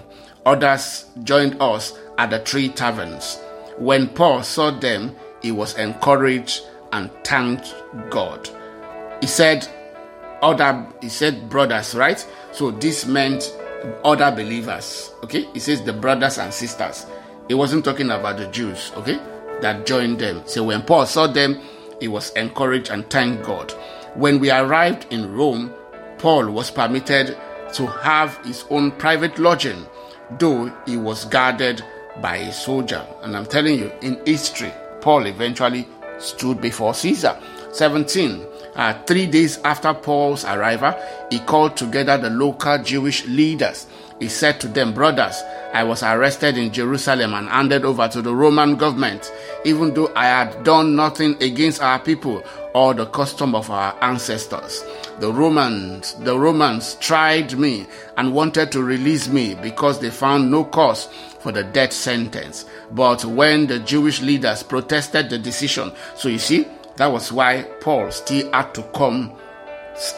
Others 0.46 1.06
joined 1.24 1.62
us 1.62 1.98
at 2.18 2.30
the 2.30 2.40
three 2.40 2.70
taverns. 2.70 3.38
When 3.78 4.08
Paul 4.08 4.44
saw 4.44 4.72
them, 4.72 5.16
he 5.42 5.52
was 5.52 5.78
encouraged 5.78 6.64
and 6.92 7.12
thanked 7.24 7.76
God. 8.10 8.50
He 9.22 9.28
said, 9.28 9.68
other 10.42 10.88
he 11.02 11.10
said 11.10 11.50
brothers, 11.50 11.96
right? 11.96 12.26
So 12.52 12.72
this 12.72 13.06
meant 13.06 13.54
other 14.04 14.32
believers. 14.32 15.12
Okay? 15.24 15.48
He 15.54 15.60
says 15.60 15.82
the 15.84 15.94
brothers 15.94 16.38
and 16.38 16.54
sisters. 16.54 17.06
He 17.48 17.54
wasn't 17.56 17.84
talking 17.84 18.12
about 18.12 18.38
the 18.38 18.48
Jews, 18.48 18.92
okay, 18.96 19.20
that 19.62 19.88
joined 19.88 20.20
them. 20.20 20.44
So 20.46 20.64
when 20.66 20.84
Paul 20.84 21.08
saw 21.08 21.26
them, 21.26 21.60
he 22.00 22.08
was 22.08 22.30
encouraged 22.32 22.92
and 22.92 23.10
thanked 23.10 23.44
God. 23.44 23.72
When 24.14 24.40
we 24.40 24.52
arrived 24.52 25.08
in 25.12 25.34
Rome, 25.34 25.74
Paul 26.20 26.52
was 26.52 26.70
permitted 26.70 27.38
to 27.74 27.88
have 27.88 28.38
his 28.46 28.66
own 28.70 28.92
private 28.92 29.40
lodging, 29.40 29.88
though 30.38 30.72
he 30.86 30.96
was 30.96 31.26
guarded 31.26 31.84
by 32.22 32.38
a 32.38 32.54
soldier. 32.54 33.06
And 33.24 33.36
I'm 33.36 33.46
telling 33.46 33.80
you, 33.80 33.92
in 34.02 34.22
history, 34.26 34.72
Paul 35.02 35.26
eventually 35.26 35.88
stood 36.20 36.62
before 36.62 36.94
Caesar. 36.94 37.40
17. 37.72 38.46
Uh, 38.80 38.94
three 39.04 39.28
days 39.28 39.58
after 39.66 39.94
Paul's 39.94 40.46
arrival, 40.46 40.96
he 41.30 41.40
called 41.40 41.76
together 41.76 42.18
the 42.18 42.30
local 42.30 42.82
Jewish 42.82 43.26
leaders. 43.26 43.88
he 44.22 44.30
said 44.30 44.62
to 44.62 44.70
them, 44.70 44.94
Brothers, 44.94 45.44
I 45.74 45.84
was 45.84 46.02
arrested 46.02 46.58
in 46.58 46.72
Jerusalem 46.72 47.34
and 47.34 47.50
handed 47.50 47.84
over 47.84 48.08
to 48.08 48.22
the 48.22 48.34
Roman 48.34 48.78
government, 48.78 49.34
even 49.66 49.94
though 49.94 50.10
I 50.16 50.28
had 50.28 50.64
done 50.64 50.96
nothing 50.96 51.36
against 51.44 51.82
our 51.82 52.00
people 52.00 52.42
or 52.74 52.94
the 52.94 53.08
custom 53.08 53.54
of 53.54 53.70
our 53.70 54.02
ancestors. 54.02 54.86
The 55.20 55.34
Romans, 55.34 56.14
the 56.14 56.40
Romans 56.40 56.96
tried 57.02 57.60
me 57.60 57.86
and 58.16 58.34
wanted 58.34 58.72
to 58.72 58.82
release 58.82 59.28
me 59.28 59.56
because 59.56 60.00
they 60.00 60.10
found 60.10 60.50
no 60.50 60.64
cause 60.64 61.10
for 61.40 61.52
the 61.52 61.66
death 61.66 61.92
sentence. 61.92 62.64
But 62.92 63.26
when 63.26 63.68
the 63.68 63.80
Jewish 63.80 64.22
leaders 64.22 64.64
protested 64.64 65.30
the 65.30 65.38
decision, 65.38 65.92
so 66.16 66.30
you 66.30 66.40
see, 66.40 66.66
that 67.00 67.08
was 67.08 67.32
why 67.32 67.64
Paul 67.80 68.12
still 68.12 68.52
had 68.52 68.74
to 68.76 68.84
come 68.94 69.34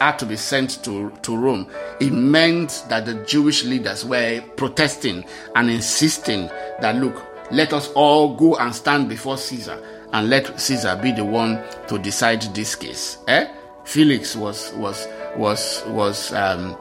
had 0.00 0.18
to 0.18 0.26
be 0.26 0.36
sent 0.36 0.82
to, 0.84 1.10
to 1.22 1.36
Rome, 1.36 1.66
it 2.00 2.12
meant 2.12 2.84
that 2.88 3.04
the 3.06 3.14
Jewish 3.24 3.64
leaders 3.64 4.04
were 4.04 4.40
protesting 4.56 5.24
and 5.56 5.70
insisting 5.70 6.48
that, 6.80 6.96
look, 6.96 7.24
let 7.50 7.72
us 7.72 7.88
all 7.94 8.36
go 8.36 8.56
and 8.56 8.74
stand 8.74 9.08
before 9.08 9.36
Caesar 9.38 9.82
and 10.12 10.28
let 10.28 10.58
Caesar 10.60 10.96
be 11.00 11.12
the 11.12 11.24
one 11.24 11.62
to 11.88 11.98
decide 11.98 12.42
this 12.54 12.74
case. 12.74 13.18
Eh? 13.28 13.48
Felix 13.84 14.36
was 14.36 14.72
was 14.74 15.08
was 15.36 15.82
was 15.88 16.32
um, 16.32 16.76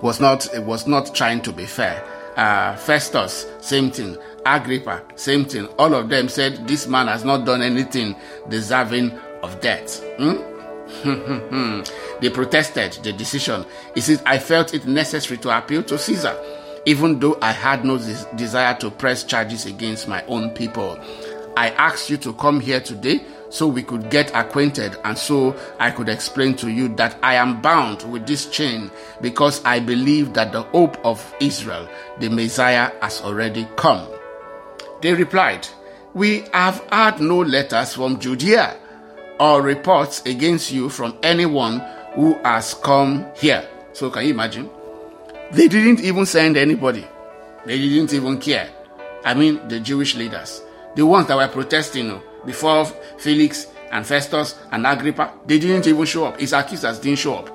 was 0.00 0.20
not 0.20 0.48
was 0.64 0.86
not 0.86 1.14
trying 1.14 1.40
to 1.42 1.52
be 1.52 1.64
fair. 1.66 2.02
Uh, 2.36 2.74
Festus, 2.76 3.46
same 3.60 3.90
thing. 3.90 4.16
Agrippa, 4.44 5.02
same 5.14 5.44
thing. 5.44 5.66
All 5.78 5.94
of 5.94 6.08
them 6.08 6.28
said 6.28 6.66
this 6.66 6.86
man 6.86 7.06
has 7.06 7.24
not 7.24 7.44
done 7.46 7.62
anything 7.62 8.16
deserving 8.48 9.12
of 9.42 9.60
death. 9.60 10.02
Hmm? 10.18 10.52
they 12.20 12.28
protested 12.30 12.92
the 13.02 13.12
decision. 13.12 13.64
He 13.94 14.00
said, 14.00 14.22
I 14.26 14.38
felt 14.38 14.74
it 14.74 14.86
necessary 14.86 15.38
to 15.38 15.56
appeal 15.56 15.82
to 15.84 15.98
Caesar, 15.98 16.36
even 16.86 17.18
though 17.18 17.38
I 17.40 17.52
had 17.52 17.84
no 17.84 17.98
des- 17.98 18.26
desire 18.36 18.74
to 18.78 18.90
press 18.90 19.24
charges 19.24 19.66
against 19.66 20.08
my 20.08 20.24
own 20.26 20.50
people. 20.50 20.98
I 21.56 21.70
asked 21.70 22.10
you 22.10 22.16
to 22.18 22.32
come 22.34 22.60
here 22.60 22.80
today 22.80 23.24
so 23.50 23.66
we 23.66 23.82
could 23.82 24.10
get 24.10 24.34
acquainted 24.34 24.96
and 25.04 25.16
so 25.16 25.54
I 25.78 25.90
could 25.90 26.08
explain 26.08 26.56
to 26.56 26.70
you 26.70 26.88
that 26.96 27.18
I 27.22 27.34
am 27.34 27.60
bound 27.60 28.02
with 28.10 28.26
this 28.26 28.46
chain 28.46 28.90
because 29.20 29.62
I 29.64 29.78
believe 29.78 30.32
that 30.32 30.52
the 30.52 30.62
hope 30.62 30.96
of 31.04 31.34
Israel, 31.40 31.86
the 32.18 32.30
Messiah, 32.30 32.90
has 33.02 33.20
already 33.20 33.68
come. 33.76 34.08
They 35.02 35.12
replied, 35.12 35.66
We 36.14 36.44
have 36.52 36.86
had 36.90 37.20
no 37.20 37.38
letters 37.38 37.94
from 37.94 38.20
Judea 38.20 38.76
or 39.40 39.60
reports 39.60 40.22
against 40.24 40.70
you 40.72 40.88
from 40.88 41.18
anyone 41.22 41.80
who 42.14 42.34
has 42.44 42.74
come 42.74 43.26
here. 43.34 43.68
So, 43.92 44.10
can 44.10 44.24
you 44.24 44.30
imagine? 44.30 44.70
They 45.50 45.66
didn't 45.68 46.00
even 46.00 46.24
send 46.24 46.56
anybody, 46.56 47.06
they 47.66 47.78
didn't 47.78 48.14
even 48.14 48.38
care. 48.38 48.70
I 49.24 49.34
mean, 49.34 49.66
the 49.68 49.80
Jewish 49.80 50.14
leaders, 50.14 50.62
the 50.94 51.04
ones 51.04 51.26
that 51.28 51.36
were 51.36 51.48
protesting 51.48 52.20
before 52.46 52.84
Felix 53.18 53.66
and 53.90 54.06
Festus 54.06 54.58
and 54.70 54.86
Agrippa, 54.86 55.32
they 55.46 55.58
didn't 55.58 55.86
even 55.86 56.04
show 56.06 56.26
up. 56.26 56.40
His 56.40 56.52
accusers 56.52 56.98
didn't 57.00 57.18
show 57.18 57.34
up. 57.34 57.50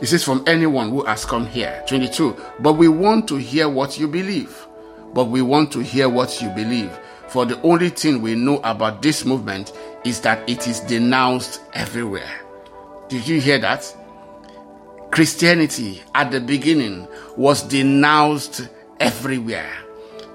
It 0.00 0.06
says, 0.06 0.24
from 0.24 0.42
anyone 0.46 0.90
who 0.90 1.04
has 1.04 1.24
come 1.24 1.46
here. 1.46 1.82
22. 1.86 2.36
But 2.58 2.72
we 2.74 2.88
want 2.88 3.28
to 3.28 3.36
hear 3.36 3.68
what 3.68 3.98
you 3.98 4.08
believe. 4.08 4.66
But 5.12 5.26
we 5.26 5.42
want 5.42 5.72
to 5.72 5.80
hear 5.80 6.08
what 6.08 6.40
you 6.40 6.48
believe. 6.50 6.90
For 7.28 7.46
the 7.46 7.60
only 7.62 7.88
thing 7.88 8.20
we 8.22 8.34
know 8.34 8.60
about 8.64 9.02
this 9.02 9.24
movement 9.24 9.72
is 10.04 10.20
that 10.20 10.48
it 10.48 10.66
is 10.68 10.80
denounced 10.80 11.60
everywhere. 11.72 12.30
Did 13.08 13.26
you 13.26 13.40
hear 13.40 13.58
that? 13.58 13.94
Christianity 15.10 16.02
at 16.14 16.30
the 16.30 16.40
beginning 16.40 17.06
was 17.36 17.62
denounced 17.62 18.68
everywhere. 19.00 19.70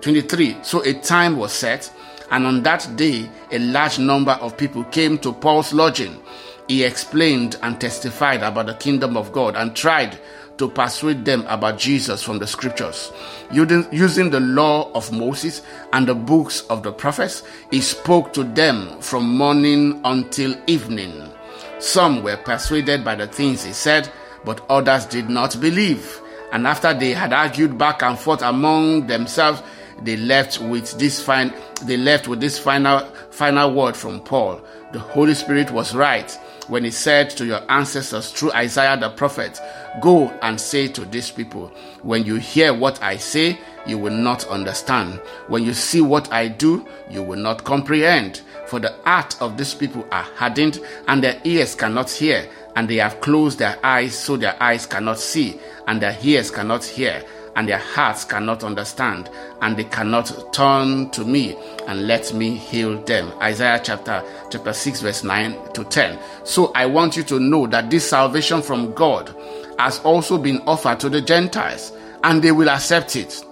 23. 0.01 0.57
So 0.61 0.83
a 0.83 0.93
time 0.93 1.37
was 1.37 1.51
set, 1.51 1.91
and 2.29 2.45
on 2.45 2.63
that 2.63 2.95
day, 2.95 3.29
a 3.51 3.59
large 3.59 3.97
number 3.97 4.33
of 4.33 4.57
people 4.57 4.83
came 4.85 5.17
to 5.19 5.33
Paul's 5.33 5.73
lodging. 5.73 6.21
He 6.67 6.83
explained 6.83 7.57
and 7.63 7.79
testified 7.79 8.43
about 8.43 8.67
the 8.67 8.75
kingdom 8.75 9.17
of 9.17 9.31
God 9.31 9.55
and 9.55 9.75
tried 9.75 10.19
to 10.57 10.69
persuade 10.69 11.23
them 11.25 11.45
about 11.47 11.77
Jesus 11.77 12.23
from 12.23 12.39
the 12.39 12.47
scriptures. 12.47 13.11
Using 13.51 14.29
the 14.29 14.39
law 14.39 14.91
of 14.93 15.11
Moses 15.11 15.61
and 15.93 16.07
the 16.07 16.15
books 16.15 16.61
of 16.69 16.83
the 16.83 16.91
prophets, 16.91 17.43
he 17.71 17.81
spoke 17.81 18.33
to 18.33 18.43
them 18.43 18.99
from 18.99 19.37
morning 19.37 20.01
until 20.03 20.55
evening. 20.67 21.31
Some 21.79 22.23
were 22.23 22.37
persuaded 22.37 23.05
by 23.05 23.15
the 23.15 23.27
things 23.27 23.63
he 23.63 23.73
said, 23.73 24.11
but 24.43 24.65
others 24.69 25.05
did 25.05 25.29
not 25.29 25.59
believe. 25.59 26.19
And 26.51 26.65
after 26.65 26.93
they 26.93 27.11
had 27.11 27.33
argued 27.33 27.77
back 27.77 28.01
and 28.01 28.17
forth 28.17 28.41
among 28.41 29.07
themselves, 29.07 29.61
they 30.03 30.15
left 30.15 30.61
with 30.61 30.97
this 30.99 31.21
fine 31.21 31.53
they 31.85 31.97
left 31.97 32.27
with 32.27 32.39
this 32.39 32.57
final 32.59 32.99
final 33.31 33.73
word 33.73 33.95
from 33.95 34.19
Paul. 34.21 34.61
The 34.93 34.99
Holy 34.99 35.33
Spirit 35.33 35.71
was 35.71 35.95
right 35.95 36.37
when 36.67 36.83
he 36.83 36.91
said 36.91 37.29
to 37.31 37.45
your 37.45 37.61
ancestors 37.71 38.31
through 38.31 38.51
Isaiah 38.53 38.97
the 38.97 39.09
prophet, 39.09 39.59
Go 40.01 40.29
and 40.41 40.59
say 40.59 40.87
to 40.89 41.05
these 41.05 41.31
people, 41.31 41.71
When 42.01 42.23
you 42.23 42.35
hear 42.35 42.73
what 42.73 43.01
I 43.01 43.17
say, 43.17 43.59
you 43.85 43.97
will 43.97 44.13
not 44.13 44.45
understand. 44.47 45.19
When 45.47 45.63
you 45.63 45.73
see 45.73 46.01
what 46.01 46.31
I 46.31 46.49
do, 46.49 46.85
you 47.09 47.23
will 47.23 47.39
not 47.39 47.63
comprehend. 47.63 48.41
For 48.67 48.79
the 48.79 48.93
heart 49.05 49.41
of 49.41 49.57
these 49.57 49.73
people 49.73 50.05
are 50.11 50.23
hardened, 50.23 50.79
and 51.07 51.23
their 51.23 51.39
ears 51.45 51.73
cannot 51.73 52.11
hear, 52.11 52.49
and 52.75 52.89
they 52.89 52.97
have 52.97 53.21
closed 53.21 53.59
their 53.59 53.79
eyes 53.83 54.17
so 54.17 54.35
their 54.35 54.61
eyes 54.61 54.85
cannot 54.85 55.19
see, 55.19 55.59
and 55.87 56.01
their 56.01 56.17
ears 56.21 56.51
cannot 56.51 56.83
hear 56.83 57.23
and 57.57 57.67
their 57.67 57.79
hearts 57.79 58.23
cannot 58.23 58.63
understand, 58.63 59.31
and 59.61 59.75
they 59.75 59.83
cannot 59.83 60.53
turn 60.53 61.09
to 61.09 61.25
me 61.25 61.57
and 61.87 62.05
let 62.07 62.31
me 62.31 62.55
heal 62.55 63.01
them. 63.03 63.31
Isaiah 63.41 63.81
chapter 63.83 64.23
chapter 64.51 64.71
6, 64.71 65.01
verse 65.01 65.23
9 65.23 65.73
to 65.73 65.83
10. 65.83 66.19
So 66.43 66.71
I 66.75 66.85
want 66.85 67.17
you 67.17 67.23
to 67.23 67.39
know 67.39 67.65
that 67.65 67.89
this 67.89 68.07
salvation 68.07 68.61
from 68.61 68.93
God 68.93 69.35
has 69.79 69.99
also 70.01 70.37
been 70.37 70.59
offered 70.67 70.99
to 70.99 71.09
the 71.09 71.19
Gentiles, 71.19 71.91
and 72.23 72.43
they 72.43 72.51
will 72.51 72.69
accept 72.69 73.15
it. 73.15 73.43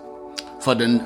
For 0.61 0.75
the 0.75 0.99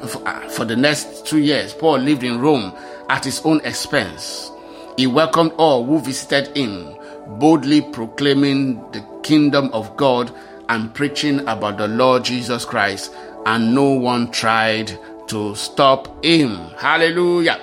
for 0.52 0.66
the 0.66 0.76
next 0.76 1.26
two 1.26 1.40
years, 1.40 1.74
Paul 1.74 2.00
lived 2.00 2.24
in 2.24 2.42
Rome 2.42 2.74
at 3.08 3.24
his 3.24 3.42
own 3.46 3.62
expense. 3.64 4.52
He 4.98 5.08
welcomed 5.08 5.54
all 5.58 5.86
who 5.86 6.00
visited 6.00 6.56
him, 6.56 6.96
boldly 7.40 7.82
proclaiming 7.82 8.76
the 8.92 9.06
kingdom 9.24 9.70
of 9.72 9.96
God 9.96 10.34
and 10.70 10.94
preaching 10.94 11.40
about 11.48 11.78
the 11.78 11.88
Lord 11.88 12.24
Jesus 12.24 12.64
Christ, 12.64 13.14
and 13.46 13.76
no 13.76 13.92
one 13.92 14.32
tried 14.32 14.98
to 15.28 15.56
stop 15.56 16.24
him. 16.24 16.56
Hallelujah. 16.78 17.60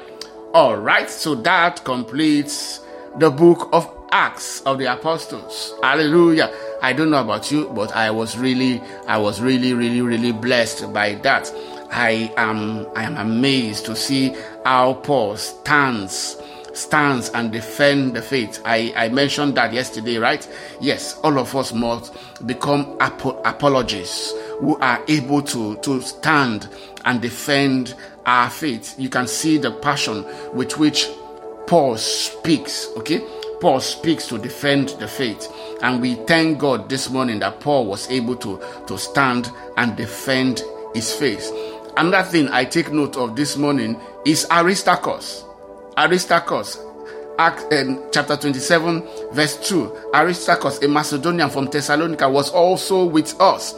All 0.53 0.77
right, 0.77 1.09
so 1.09 1.35
that 1.37 1.85
completes 1.85 2.81
the 3.19 3.31
book 3.31 3.69
of 3.73 3.91
Acts 4.13 4.61
of 4.63 4.79
the 4.79 4.93
Apostles. 4.93 5.75
Hallelujah. 5.83 6.53
I 6.83 6.93
don't 6.93 7.11
know 7.11 7.21
about 7.21 7.51
you, 7.51 7.69
but 7.75 7.95
I 7.95 8.11
was 8.11 8.37
really, 8.37 8.81
I 9.07 9.19
was 9.19 9.41
really, 9.41 9.75
really, 9.75 10.01
really 10.01 10.33
blessed 10.33 10.93
by 10.93 11.15
that. 11.17 11.53
I 11.91 12.33
am, 12.37 12.87
I 12.97 13.05
am 13.05 13.17
amazed 13.17 13.87
to 13.87 13.97
see 13.97 14.35
how 14.65 14.95
Paul 14.95 15.37
stands 15.37 16.37
stands 16.77 17.31
and 17.31 17.51
defend 17.53 18.15
the 18.15 18.23
faith. 18.23 18.61
I, 18.65 18.93
I 18.97 19.09
mentioned 19.09 19.57
that 19.57 19.73
yesterday, 19.73 20.19
right? 20.19 20.47
Yes, 20.81 21.19
all 21.23 21.39
of 21.39 21.55
us 21.57 21.73
must 21.73 22.15
become 22.47 22.97
ap- 23.01 23.25
apologists 23.47 24.33
who 24.61 24.77
are 24.79 25.03
able 25.09 25.43
to, 25.43 25.77
to 25.79 26.01
stand 26.01 26.69
and 27.05 27.21
defend 27.21 27.95
our 28.27 28.51
faith. 28.51 28.95
You 28.99 29.09
can 29.09 29.27
see 29.27 29.59
the 29.59 29.71
passion 29.71 30.25
with 30.55 30.79
which 30.79 31.09
Paul 31.67 31.97
speaks, 31.97 32.89
okay? 32.97 33.25
Paul 33.61 33.81
speaks 33.81 34.29
to 34.29 34.39
defend 34.39 34.91
the 34.91 35.09
faith. 35.09 35.51
And 35.83 36.01
we 36.01 36.15
thank 36.27 36.59
God 36.59 36.89
this 36.89 37.11
morning 37.11 37.39
that 37.41 37.61
Paul 37.61 37.87
was 37.87 38.09
able 38.11 38.37
to, 38.37 38.61
to 38.87 38.99
stand 38.99 39.51
and 39.77 39.97
defend 39.97 40.63
his 40.95 41.13
faith. 41.13 41.51
Another 41.97 42.29
thing 42.29 42.49
I 42.49 42.65
take 42.65 42.93
note 42.93 43.17
of 43.17 43.37
this 43.37 43.57
morning 43.57 43.99
is 44.27 44.47
Aristarchus. 44.51 45.46
Aristarchus, 45.97 46.79
Act, 47.39 47.73
um, 47.73 48.03
chapter 48.13 48.37
27, 48.37 49.03
verse 49.33 49.57
2. 49.69 50.11
Aristarchus, 50.15 50.83
a 50.83 50.89
Macedonian 50.89 51.49
from 51.49 51.67
Thessalonica, 51.67 52.29
was 52.29 52.51
also 52.51 53.05
with 53.05 53.39
us. 53.41 53.75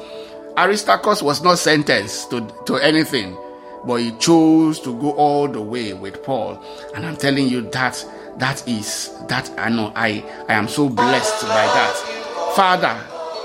Aristarchus 0.57 1.23
was 1.23 1.43
not 1.43 1.59
sentenced 1.59 2.31
to, 2.31 2.41
to 2.67 2.75
anything, 2.77 3.37
but 3.85 3.97
he 3.97 4.11
chose 4.19 4.81
to 4.81 4.99
go 5.01 5.13
all 5.13 5.47
the 5.47 5.61
way 5.61 5.93
with 5.93 6.23
Paul. 6.25 6.61
And 6.95 7.07
I'm 7.07 7.17
telling 7.17 7.47
you 7.47 7.63
that 7.71 8.05
that 8.39 8.67
is 8.67 9.13
that 9.29 9.49
I 9.57 9.69
know 9.69 9.93
I, 9.95 10.25
I 10.49 10.55
am 10.55 10.67
so 10.67 10.89
blessed 10.89 11.43
by 11.43 11.49
that. 11.49 12.53
Father, 12.57 13.01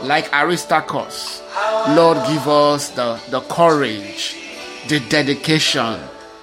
like 0.07 0.33
Aristarchus, 0.33 1.43
Lord, 1.89 2.17
give 2.27 2.47
us 2.47 2.89
the, 2.89 3.19
the 3.29 3.41
courage, 3.41 4.35
the 4.87 4.99
dedication 5.09 5.99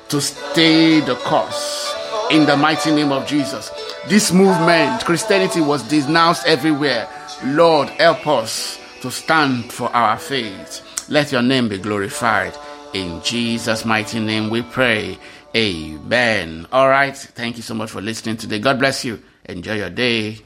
to 0.08 0.20
stay 0.20 1.00
the 1.00 1.16
course 1.16 1.89
in 2.30 2.46
the 2.46 2.56
mighty 2.56 2.90
name 2.92 3.12
of 3.12 3.26
Jesus. 3.26 3.70
This 4.08 4.32
movement, 4.32 5.04
Christianity 5.04 5.60
was 5.60 5.82
denounced 5.88 6.46
everywhere. 6.46 7.08
Lord, 7.44 7.88
help 7.90 8.26
us 8.26 8.78
to 9.02 9.10
stand 9.10 9.72
for 9.72 9.88
our 9.94 10.18
faith. 10.18 11.08
Let 11.08 11.32
your 11.32 11.42
name 11.42 11.68
be 11.68 11.78
glorified. 11.78 12.56
In 12.92 13.22
Jesus' 13.22 13.84
mighty 13.84 14.20
name 14.20 14.50
we 14.50 14.62
pray. 14.62 15.18
Amen. 15.54 16.66
All 16.72 16.88
right. 16.88 17.16
Thank 17.16 17.56
you 17.56 17.62
so 17.62 17.74
much 17.74 17.90
for 17.90 18.00
listening 18.00 18.36
today. 18.36 18.58
God 18.58 18.78
bless 18.78 19.04
you. 19.04 19.22
Enjoy 19.44 19.74
your 19.74 19.90
day. 19.90 20.38